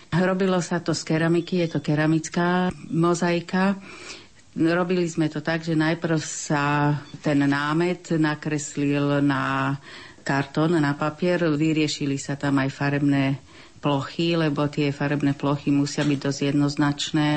[0.09, 3.77] Robilo sa to z keramiky, je to keramická mozaika.
[4.57, 9.75] Robili sme to tak, že najprv sa ten námet nakreslil na
[10.25, 13.37] kartón, na papier, vyriešili sa tam aj farebné
[13.79, 17.27] plochy, lebo tie farebné plochy musia byť dosť jednoznačné.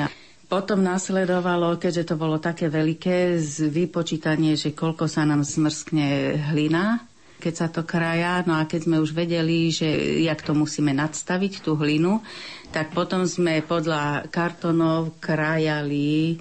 [0.51, 3.41] Potom následovalo, keďže to bolo také veľké,
[3.73, 7.01] vypočítanie, že koľko sa nám smrskne hlina,
[7.41, 8.45] keď sa to kraja.
[8.45, 9.87] No a keď sme už vedeli, že
[10.21, 12.21] jak to musíme nadstaviť, tú hlinu,
[12.69, 16.37] tak potom sme podľa kartonov krajali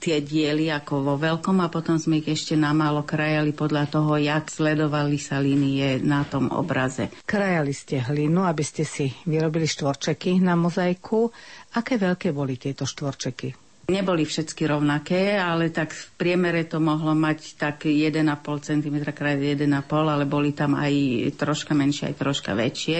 [0.00, 4.48] tie diely ako vo veľkom a potom sme ich ešte namálo krajali podľa toho, jak
[4.48, 7.12] sledovali sa línie na tom obraze.
[7.28, 11.28] Krajali ste hlinu, aby ste si vyrobili štvorčeky na mozaiku.
[11.76, 13.70] Aké veľké boli tieto štvorčeky?
[13.90, 18.22] Neboli všetky rovnaké, ale tak v priemere to mohlo mať tak 1,5
[18.62, 20.94] cm x 1,5, ale boli tam aj
[21.34, 22.98] troška menšie, aj troška väčšie.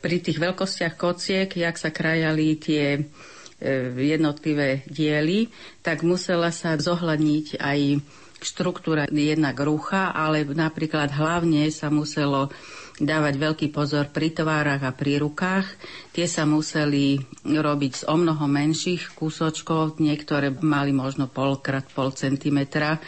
[0.00, 3.04] Pri tých veľkostiach kociek, jak sa krajali tie
[3.94, 5.48] jednotlivé diely,
[5.80, 7.78] tak musela sa zohľadniť aj
[8.42, 12.50] štruktúra jednak rucha, ale napríklad hlavne sa muselo
[12.98, 15.66] dávať veľký pozor pri tvárach a pri rukách.
[16.12, 22.98] Tie sa museli robiť z o mnoho menších kúsočkov, niektoré mali možno polkrát pol centimetra,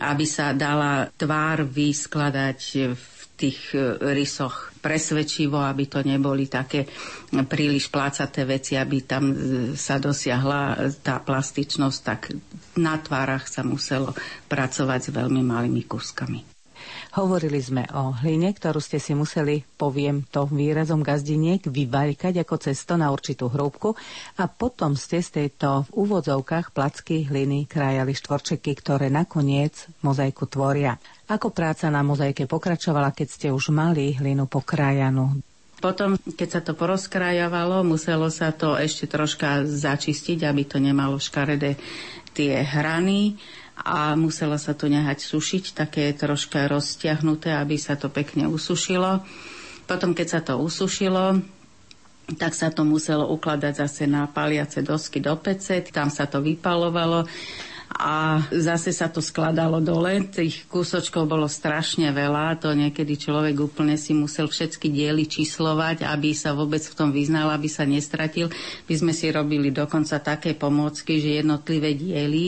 [0.00, 2.58] aby sa dala tvár vyskladať
[2.96, 3.11] v
[3.42, 6.86] tých e, rysoch presvedčivo, aby to neboli také
[7.46, 9.36] príliš plácaté veci, aby tam e,
[9.74, 12.30] sa dosiahla tá plastičnosť, tak
[12.78, 14.14] na tvárach sa muselo
[14.46, 16.52] pracovať s veľmi malými kúskami.
[17.12, 22.96] Hovorili sme o hline, ktorú ste si museli, poviem to výrazom gazdiniek, vybaľkať ako cesto
[22.96, 23.92] na určitú hrúbku
[24.40, 30.96] a potom ste z tejto v úvodzovkách placky hliny krajali štvorčeky, ktoré nakoniec mozaiku tvoria.
[31.32, 35.40] Ako práca na mozaike pokračovala, keď ste už mali hlinu pokrájanú?
[35.80, 41.80] Potom, keď sa to porozkrajovalo, muselo sa to ešte troška začistiť, aby to nemalo škaredé
[42.36, 43.40] tie hrany
[43.80, 49.24] a muselo sa to nehať sušiť, také troška roztiahnuté, aby sa to pekne usušilo.
[49.88, 51.40] Potom, keď sa to usušilo,
[52.36, 57.24] tak sa to muselo ukladať zase na paliace dosky do pece, tam sa to vypalovalo
[57.92, 60.28] a zase sa to skladalo dole.
[60.28, 66.32] Tých kúsočkov bolo strašne veľa, to niekedy človek úplne si musel všetky diely číslovať, aby
[66.32, 68.52] sa vôbec v tom vyznal, aby sa nestratil.
[68.86, 72.46] My sme si robili dokonca také pomôcky, že jednotlivé diely,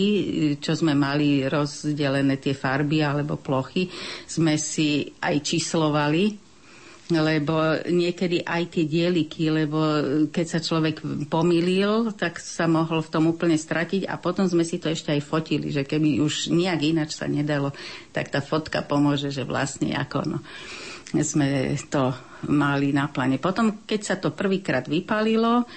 [0.60, 3.88] čo sme mali rozdelené tie farby alebo plochy,
[4.28, 6.43] sme si aj číslovali
[7.18, 9.80] lebo niekedy aj tie dieliky, lebo
[10.30, 14.82] keď sa človek pomýlil, tak sa mohol v tom úplne stratiť a potom sme si
[14.82, 17.70] to ešte aj fotili, že keby už nejak ináč sa nedalo,
[18.10, 20.38] tak tá fotka pomôže, že vlastne ako no,
[21.14, 22.10] sme to
[22.50, 23.38] mali na pláne.
[23.38, 25.68] Potom, keď sa to prvýkrát vypalilo,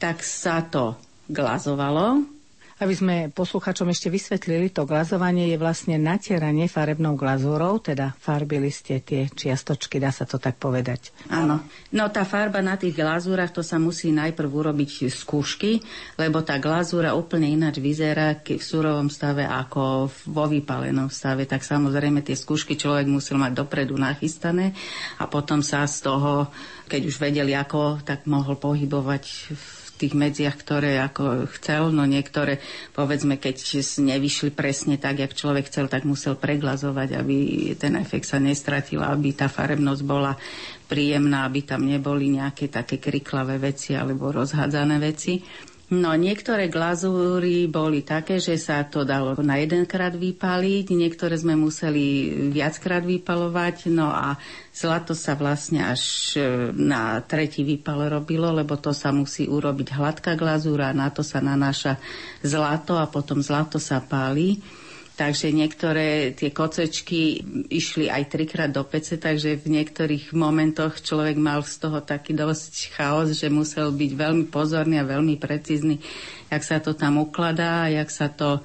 [0.00, 0.96] tak sa to
[1.30, 2.39] glazovalo,
[2.80, 9.04] aby sme posluchačom ešte vysvetlili, to glazovanie je vlastne natieranie farebnou glazúrou, teda farbili ste
[9.04, 11.12] tie čiastočky, dá sa to tak povedať.
[11.28, 11.60] Áno.
[11.92, 15.72] No tá farba na tých glazúrach, to sa musí najprv urobiť z kúšky,
[16.16, 21.44] lebo tá glazúra úplne ináč vyzerá v surovom stave ako vo vypalenom stave.
[21.44, 24.72] Tak samozrejme tie skúšky človek musel mať dopredu nachystané
[25.20, 26.48] a potom sa z toho,
[26.88, 32.56] keď už vedeli ako, tak mohol pohybovať v tých medziach, ktoré ako chcel, no niektoré,
[32.96, 37.36] povedzme, keď nevyšli presne tak, jak človek chcel, tak musel preglazovať, aby
[37.76, 40.32] ten efekt sa nestratil, aby tá farebnosť bola
[40.88, 45.38] príjemná, aby tam neboli nejaké také kriklavé veci alebo rozhádzané veci.
[45.90, 52.30] No, niektoré glazúry boli také, že sa to dalo na jedenkrát vypaliť, niektoré sme museli
[52.54, 54.38] viackrát vypalovať, no a
[54.70, 60.38] zlato sa vlastne až e, na tretí výpal robilo, lebo to sa musí urobiť hladká
[60.38, 61.98] glazúra, na to sa nanáša
[62.46, 64.62] zlato a potom zlato sa páli.
[65.20, 71.60] Takže niektoré tie kocečky išli aj trikrát do pece, takže v niektorých momentoch človek mal
[71.60, 76.00] z toho taký dosť chaos, že musel byť veľmi pozorný a veľmi precízny,
[76.48, 78.64] jak sa to tam ukladá, jak sa to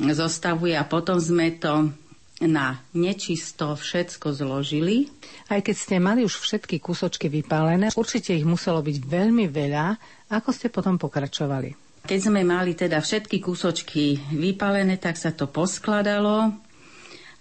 [0.00, 1.92] zostavuje a potom sme to
[2.40, 5.12] na nečisto všetko zložili.
[5.52, 10.00] Aj keď ste mali už všetky kúsočky vypálené, určite ich muselo byť veľmi veľa.
[10.32, 11.89] Ako ste potom pokračovali?
[12.04, 16.52] Keď sme mali teda všetky kúsočky vypalené, tak sa to poskladalo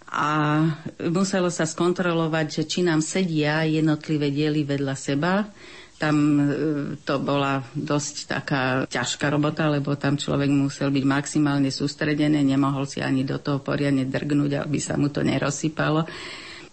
[0.10, 0.30] a
[1.14, 5.46] muselo sa skontrolovať, že či nám sedia jednotlivé diely vedľa seba.
[6.00, 6.44] Tam e,
[7.04, 13.04] to bola dosť taká ťažká robota, lebo tam človek musel byť maximálne sústredený, nemohol si
[13.04, 16.08] ani do toho poriadne drgnúť, aby sa mu to nerozsypalo.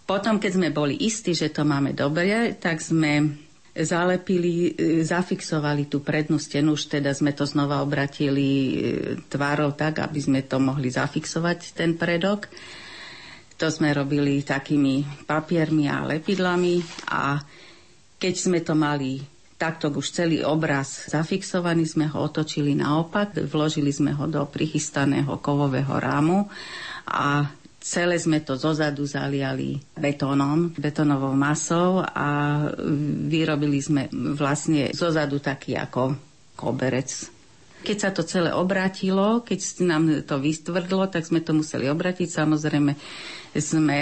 [0.07, 3.46] Potom, keď sme boli istí, že to máme dobre, tak sme
[3.85, 8.73] zalepili, e, zafixovali tú prednú stenu, už teda sme to znova obratili e,
[9.29, 12.49] tvárou tak, aby sme to mohli zafixovať, ten predok.
[13.57, 17.41] To sme robili takými papiermi a lepidlami a
[18.17, 19.21] keď sme to mali
[19.57, 25.97] takto už celý obraz zafixovaný, sme ho otočili naopak, vložili sme ho do prichystaného kovového
[25.97, 26.45] rámu
[27.09, 27.49] a
[27.87, 32.59] Celé sme to zozadu zaliali betónom, betónovou masou a
[33.31, 36.19] vyrobili sme vlastne zozadu taký ako
[36.59, 37.31] koberec.
[37.87, 42.27] Keď sa to celé obratilo, keď nám to vystvrdlo, tak sme to museli obratiť.
[42.27, 42.99] Samozrejme
[43.55, 44.01] sme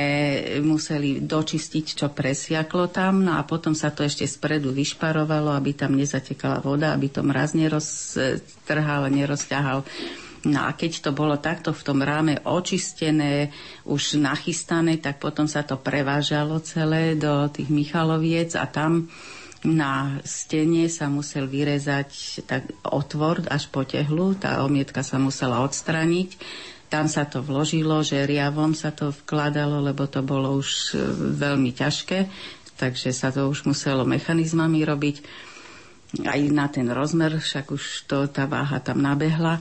[0.65, 5.93] museli dočistiť, čo presiaklo tam, no a potom sa to ešte spredu vyšparovalo, aby tam
[6.01, 9.85] nezatekala voda, aby to mraz neroztrhal, nerozťahal.
[10.45, 13.49] No a keď to bolo takto v tom ráme očistené,
[13.89, 19.09] už nachystané, tak potom sa to prevážalo celé do tých Michaloviec a tam
[19.65, 26.37] na stene sa musel vyrezať tak otvor až po tehlu, tá omietka sa musela odstraniť.
[26.93, 31.01] Tam sa to vložilo, že riavom sa to vkladalo, lebo to bolo už e,
[31.41, 32.29] veľmi ťažké,
[32.77, 35.17] takže sa to už muselo mechanizmami robiť.
[36.29, 39.59] Aj na ten rozmer, však už to, tá váha tam nabehla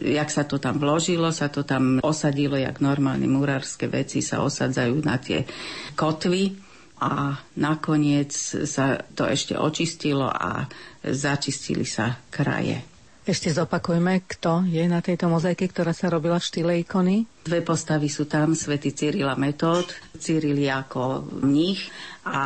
[0.00, 4.96] jak sa to tam vložilo, sa to tam osadilo, jak normálne murárske veci sa osadzajú
[5.02, 5.46] na tie
[5.94, 6.56] kotvy
[7.00, 8.32] a nakoniec
[8.64, 10.64] sa to ešte očistilo a
[11.04, 12.96] začistili sa kraje.
[13.26, 17.26] Ešte zopakujme, kto je na tejto mozaike, ktorá sa robila v štýle ikony?
[17.42, 19.90] Dve postavy sú tam, svätý Cyril a Metód.
[20.14, 21.90] Cyril ako mních
[22.22, 22.38] a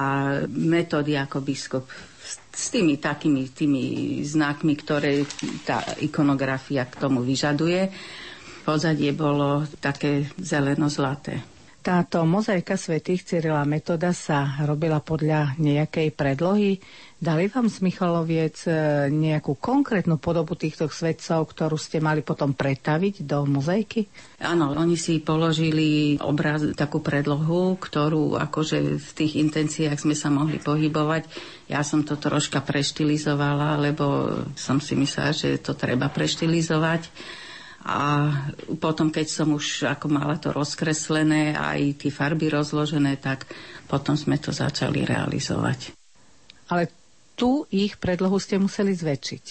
[0.48, 1.84] Metód ako biskup
[2.50, 3.84] s tými takými tými
[4.26, 5.22] znakmi, ktoré
[5.62, 7.88] tá ikonografia k tomu vyžaduje.
[8.66, 11.40] Pozadie bolo také zeleno-zlaté.
[11.80, 16.76] Táto mozaika svätých Cyrila Metoda sa robila podľa nejakej predlohy.
[17.20, 18.72] Dali vám z Michaloviec e,
[19.12, 24.08] nejakú konkrétnu podobu týchto svetcov, ktorú ste mali potom pretaviť do mozaiky?
[24.40, 30.64] Áno, oni si položili obraz, takú predlohu, ktorú akože v tých intenciách sme sa mohli
[30.64, 31.28] pohybovať.
[31.68, 37.12] Ja som to troška preštilizovala, lebo som si myslela, že to treba preštilizovať
[37.84, 38.32] a
[38.80, 43.44] potom, keď som už ako mala to rozkreslené a aj tie farby rozložené, tak
[43.88, 45.92] potom sme to začali realizovať.
[46.68, 46.99] Ale
[47.40, 49.44] tu ich predlohu ste museli zväčšiť.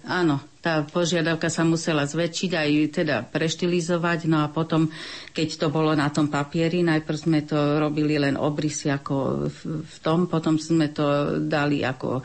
[0.00, 2.70] Áno, tá požiadavka sa musela zväčšiť aj
[3.00, 4.88] teda preštilizovať, no a potom,
[5.32, 9.48] keď to bolo na tom papieri, najprv sme to robili len obrysy ako
[9.84, 12.22] v tom, potom sme to dali ako e,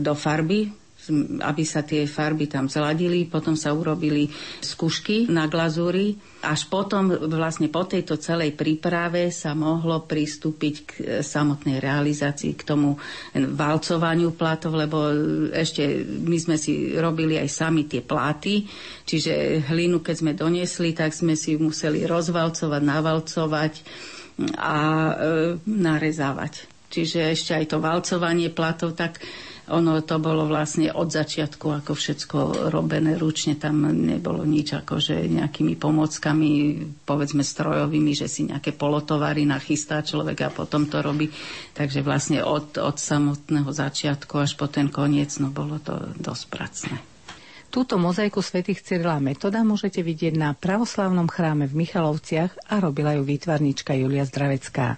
[0.00, 0.83] do farby,
[1.40, 4.28] aby sa tie farby tam zladili, potom sa urobili
[4.60, 10.90] skúšky na glazúri, až potom vlastne po tejto celej príprave sa mohlo pristúpiť k
[11.24, 12.96] samotnej realizácii, k tomu
[13.34, 15.08] valcovaniu plátov, lebo
[15.52, 18.68] ešte my sme si robili aj sami tie pláty,
[19.08, 23.72] čiže hlinu, keď sme doniesli, tak sme si museli rozvalcovať, navalcovať
[24.58, 25.14] a e,
[25.64, 26.66] narezávať.
[26.90, 29.18] Čiže ešte aj to valcovanie platov, tak
[29.64, 35.24] ono to bolo vlastne od začiatku ako všetko robené ručne, tam nebolo nič ako že
[35.24, 36.50] nejakými pomockami,
[37.08, 41.32] povedzme strojovými, že si nejaké polotovary nachystá človek a potom to robí.
[41.72, 46.96] Takže vlastne od, od samotného začiatku až po ten koniec, no bolo to dosť pracné.
[47.72, 53.26] Túto mozaiku svätých Cyrila Metoda môžete vidieť na pravoslavnom chráme v Michalovciach a robila ju
[53.26, 54.94] výtvarnička Julia Zdravecká.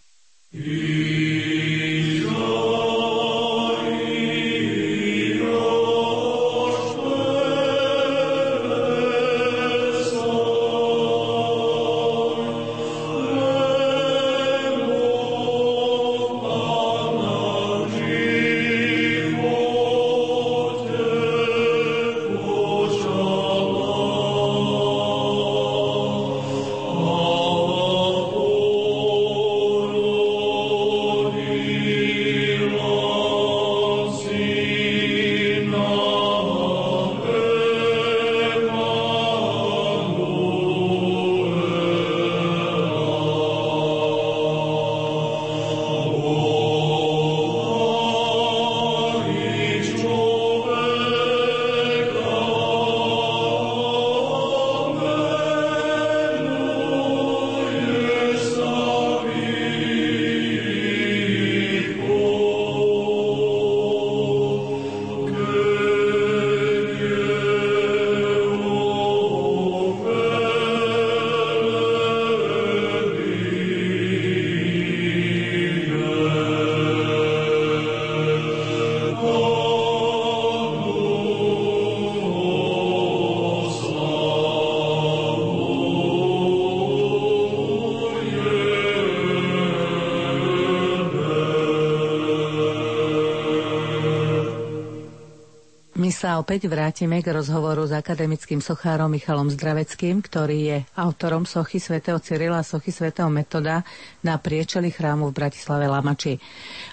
[96.37, 102.21] Sa opäť vrátime k rozhovoru s akademickým sochárom Michalom Zdraveckým, ktorý je autorom sochy svätého
[102.21, 103.81] Cyrila a sochy svätého Metoda
[104.21, 106.37] na priečeli chrámu v Bratislave Lamači.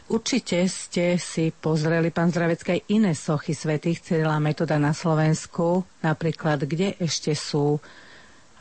[0.08, 5.84] Určite ste si pozreli, pán Zdravecký, aj iné sochy svätých Cyrila a Metoda na Slovensku,
[6.00, 7.84] napríklad kde ešte sú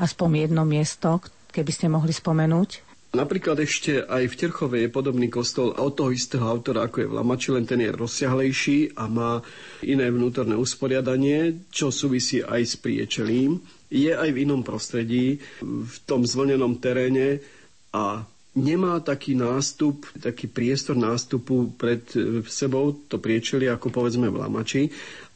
[0.03, 1.23] aspoň jedno miesto,
[1.55, 2.92] keby ste mohli spomenúť?
[3.13, 7.17] Napríklad ešte aj v Terchove je podobný kostol od toho istého autora, ako je v
[7.21, 9.45] Lamači, len ten je rozsiahlejší a má
[9.85, 13.61] iné vnútorné usporiadanie, čo súvisí aj s priečelím.
[13.93, 17.45] Je aj v inom prostredí, v tom zvlnenom teréne
[17.93, 18.25] a
[18.57, 22.09] nemá taký nástup, taký priestor nástupu pred
[22.49, 24.89] sebou, to priečeli, ako povedzme v Lamači.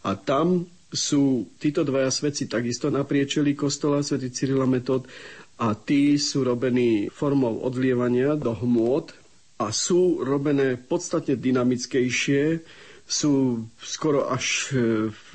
[0.09, 5.05] A tam sú títo dvaja svedci takisto na priečeli kostola, svätý Cyrila Metod
[5.57, 9.09] a tí sú robení formou odlievania do hmôt
[9.57, 12.61] a sú robené podstatne dynamickejšie,
[13.07, 15.29] sú skoro až e, v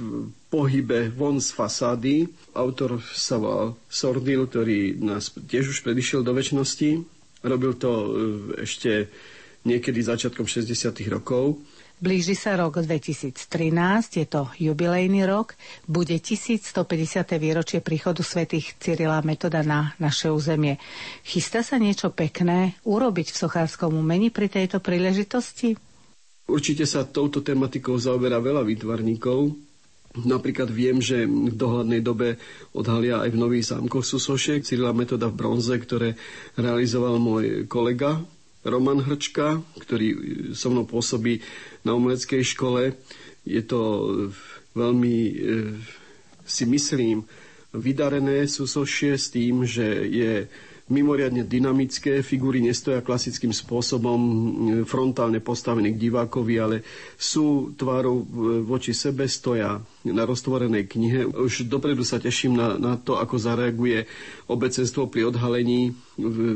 [0.51, 2.27] pohybe von z fasády.
[2.51, 6.99] Autor sa volal Sordil, ktorý nás tiež už predišiel do väčšnosti.
[7.41, 8.07] Robil to e,
[8.67, 9.07] ešte
[9.63, 10.67] niekedy začiatkom 60.
[11.07, 11.63] rokov.
[12.01, 13.37] Blíži sa rok 2013,
[14.17, 15.53] je to jubilejný rok,
[15.85, 16.73] bude 1150.
[17.37, 20.81] výročie príchodu svätých Cyrila Metoda na naše územie.
[21.21, 25.77] Chystá sa niečo pekné urobiť v sochárskom umení pri tejto príležitosti?
[26.49, 29.53] Určite sa touto tematikou zaoberá veľa výtvarníkov.
[30.25, 32.41] Napríklad viem, že v dohľadnej dobe
[32.73, 36.17] odhalia aj v Nových zámkoch Susošiek Cyrila Metoda v bronze, ktoré
[36.57, 38.25] realizoval môj kolega
[38.61, 40.07] Roman Hrčka, ktorý
[40.53, 41.41] so mnou pôsobí
[41.81, 42.93] na umeleckej škole.
[43.41, 43.81] Je to
[44.77, 45.33] veľmi, e,
[46.45, 47.25] si myslím,
[47.73, 50.33] vydarené súsošie s tým, že je
[50.91, 54.19] mimoriadne dynamické, figúry nestoja klasickým spôsobom
[54.83, 56.77] frontálne postavený k divákovi, ale
[57.15, 58.27] sú tvárou
[58.67, 61.25] voči sebe, stoja na roztvorenej knihe.
[61.31, 64.05] Už dopredu sa teším na, na to, ako zareaguje
[64.51, 65.95] obecenstvo pri odhalení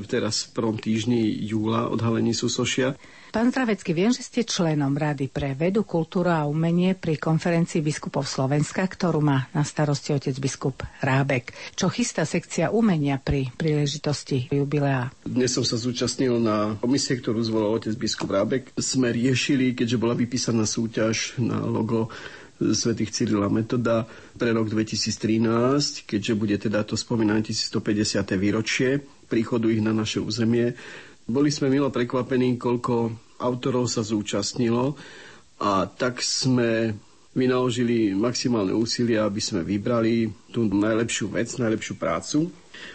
[0.05, 2.99] teraz v prvom týždni júla, odhalení Susošia.
[3.35, 8.23] Pán Zdravecký, viem, že ste členom Rady pre vedu, kultúru a umenie pri konferencii biskupov
[8.23, 11.51] Slovenska, ktorú má na starosti otec biskup Rábek.
[11.75, 15.11] Čo chystá sekcia umenia pri príležitosti jubilea?
[15.27, 18.71] Dnes som sa zúčastnil na komisie, ktorú zvolal otec biskup Rábek.
[18.79, 22.07] Sme riešili, keďže bola vypísaná súťaž na logo
[22.55, 24.07] svätých Cyrila Metoda
[24.39, 27.83] pre rok 2013, keďže bude teda to spomínané 1150.
[28.39, 30.71] výročie príchodu ich na naše územie.
[31.27, 34.95] Boli sme milo prekvapení, koľko autorov sa zúčastnilo
[35.59, 36.95] a tak sme
[37.35, 42.47] vynaložili maximálne úsilie, aby sme vybrali tú najlepšiu vec, najlepšiu prácu.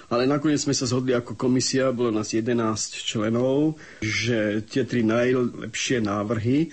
[0.09, 2.57] Ale nakoniec sme sa zhodli ako komisia, bolo nás 11
[3.05, 6.73] členov, že tie tri najlepšie návrhy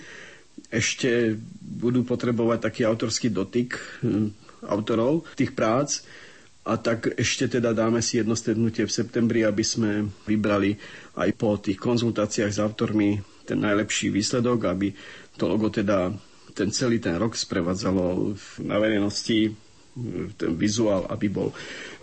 [0.68, 4.32] ešte budú potrebovať taký autorský dotyk hm,
[4.68, 6.04] autorov tých prác
[6.68, 10.76] a tak ešte teda dáme si jedno strednutie v septembri, aby sme vybrali
[11.16, 13.16] aj po tých konzultáciách s autormi
[13.48, 14.92] ten najlepší výsledok, aby
[15.40, 16.12] to logo teda
[16.52, 18.36] ten celý ten rok sprevádzalo
[18.68, 19.56] na verejnosti
[20.36, 21.50] ten vizuál, aby bol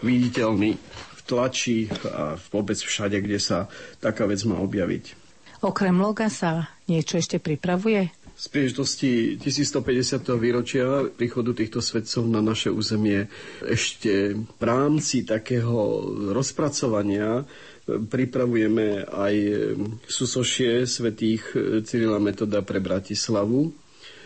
[0.03, 0.75] viditeľný
[1.15, 3.71] v tlači a vôbec všade, kde sa
[4.03, 5.15] taká vec má objaviť.
[5.63, 8.11] Okrem loga sa niečo ešte pripravuje?
[8.36, 10.19] Z príležitosti 1150.
[10.36, 13.31] výročia príchodu týchto svetcov na naše územie
[13.63, 16.03] ešte v rámci takého
[16.36, 17.47] rozpracovania
[17.88, 19.36] pripravujeme aj
[20.03, 21.47] susošie svetých
[21.88, 23.71] Cyrila Metoda pre Bratislavu.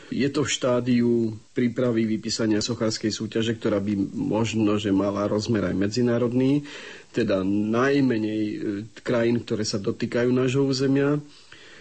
[0.10, 1.12] Je to v štádiu
[1.53, 6.66] prípravy vypísania sochárskej súťaže, ktorá by možno, že mala rozmer aj medzinárodný,
[7.14, 8.41] teda najmenej
[9.05, 11.22] krajín, ktoré sa dotýkajú nášho územia.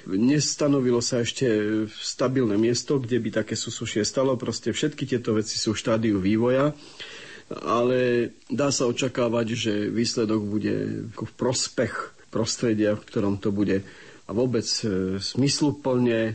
[0.08, 1.44] Nestanovilo sa ešte
[1.92, 4.40] stabilné miesto, kde by také susušie stalo.
[4.40, 6.72] Proste všetky tieto veci sú v štádiu vývoja
[7.48, 13.80] ale dá sa očakávať, že výsledok bude v prospech prostredia, v ktorom to bude
[14.28, 16.32] a vôbec e, smysluplne e,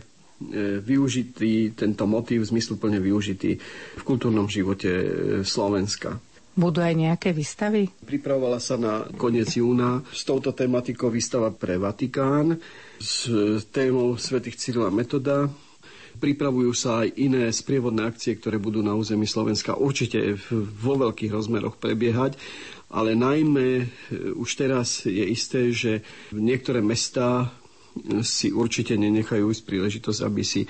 [0.82, 3.62] využitý, tento motív zmysluplne využitý
[3.94, 5.06] v kultúrnom živote e,
[5.46, 6.18] Slovenska.
[6.54, 7.90] Budú aj nejaké výstavy?
[8.06, 12.62] Pripravovala sa na koniec júna s touto tematikou výstava pre Vatikán
[13.02, 13.26] s
[13.74, 15.50] témou svätých Cyrila Metoda.
[16.14, 21.82] Pripravujú sa aj iné sprievodné akcie, ktoré budú na území Slovenska určite vo veľkých rozmeroch
[21.82, 22.38] prebiehať,
[22.94, 23.86] ale najmä e,
[24.38, 27.63] už teraz je isté, že niektoré mestá e,
[28.22, 30.66] si určite nenechajú ísť príležitosť, aby si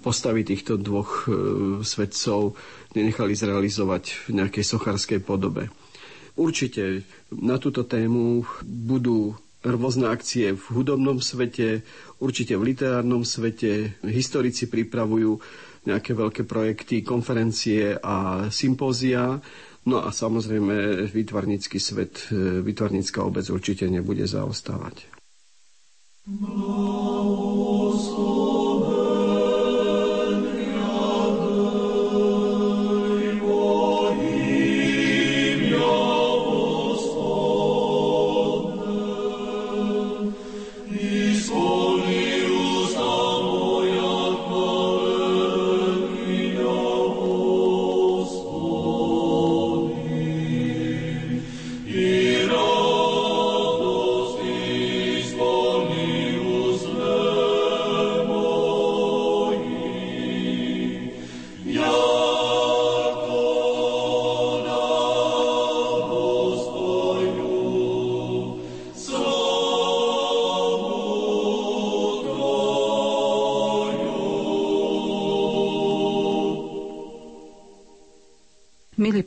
[0.00, 1.38] postavy týchto dvoch e,
[1.80, 2.58] svetcov
[2.92, 5.70] nenechali zrealizovať v nejakej sochárskej podobe.
[6.36, 9.32] Určite na túto tému budú
[9.64, 11.80] rôzne akcie v hudobnom svete,
[12.18, 13.96] určite v literárnom svete.
[14.04, 15.40] Historici pripravujú
[15.86, 19.38] nejaké veľké projekty, konferencie a sympózia.
[19.86, 25.15] No a samozrejme vytvarnícky svet, e, vytvarnícka obec určite nebude zaostávať.
[26.28, 26.56] Milí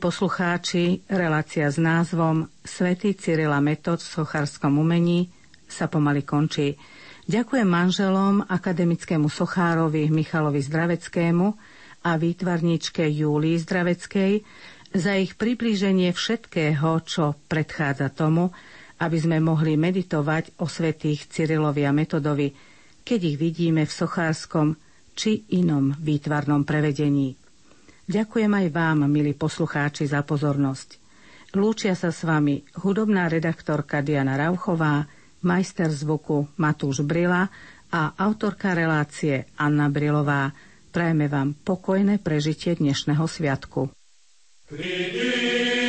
[0.00, 5.28] poslucháči, relácia s názvom Svetý Cyrila Metod v sochárskom umení
[5.68, 6.80] sa pomaly končí.
[7.28, 11.46] Ďakujem manželom, akademickému sochárovi Michalovi Zdraveckému
[12.00, 14.32] a výtvarničke Júlii Zdraveckej
[14.96, 18.50] za ich priblíženie všetkého, čo predchádza tomu,
[19.04, 22.50] aby sme mohli meditovať o svetých Cyrilovi a Metodovi,
[23.04, 24.80] keď ich vidíme v sochárskom
[25.12, 27.39] či inom výtvarnom prevedení.
[28.10, 30.98] Ďakujem aj vám, milí poslucháči, za pozornosť.
[31.54, 35.06] Lúčia sa s vami hudobná redaktorka Diana Rauchová,
[35.46, 37.46] majster zvuku Matúš Brila
[37.86, 40.50] a autorka relácie Anna Brilová.
[40.90, 43.94] Prajeme vám pokojné prežitie dnešného sviatku.
[44.66, 45.79] Prídi.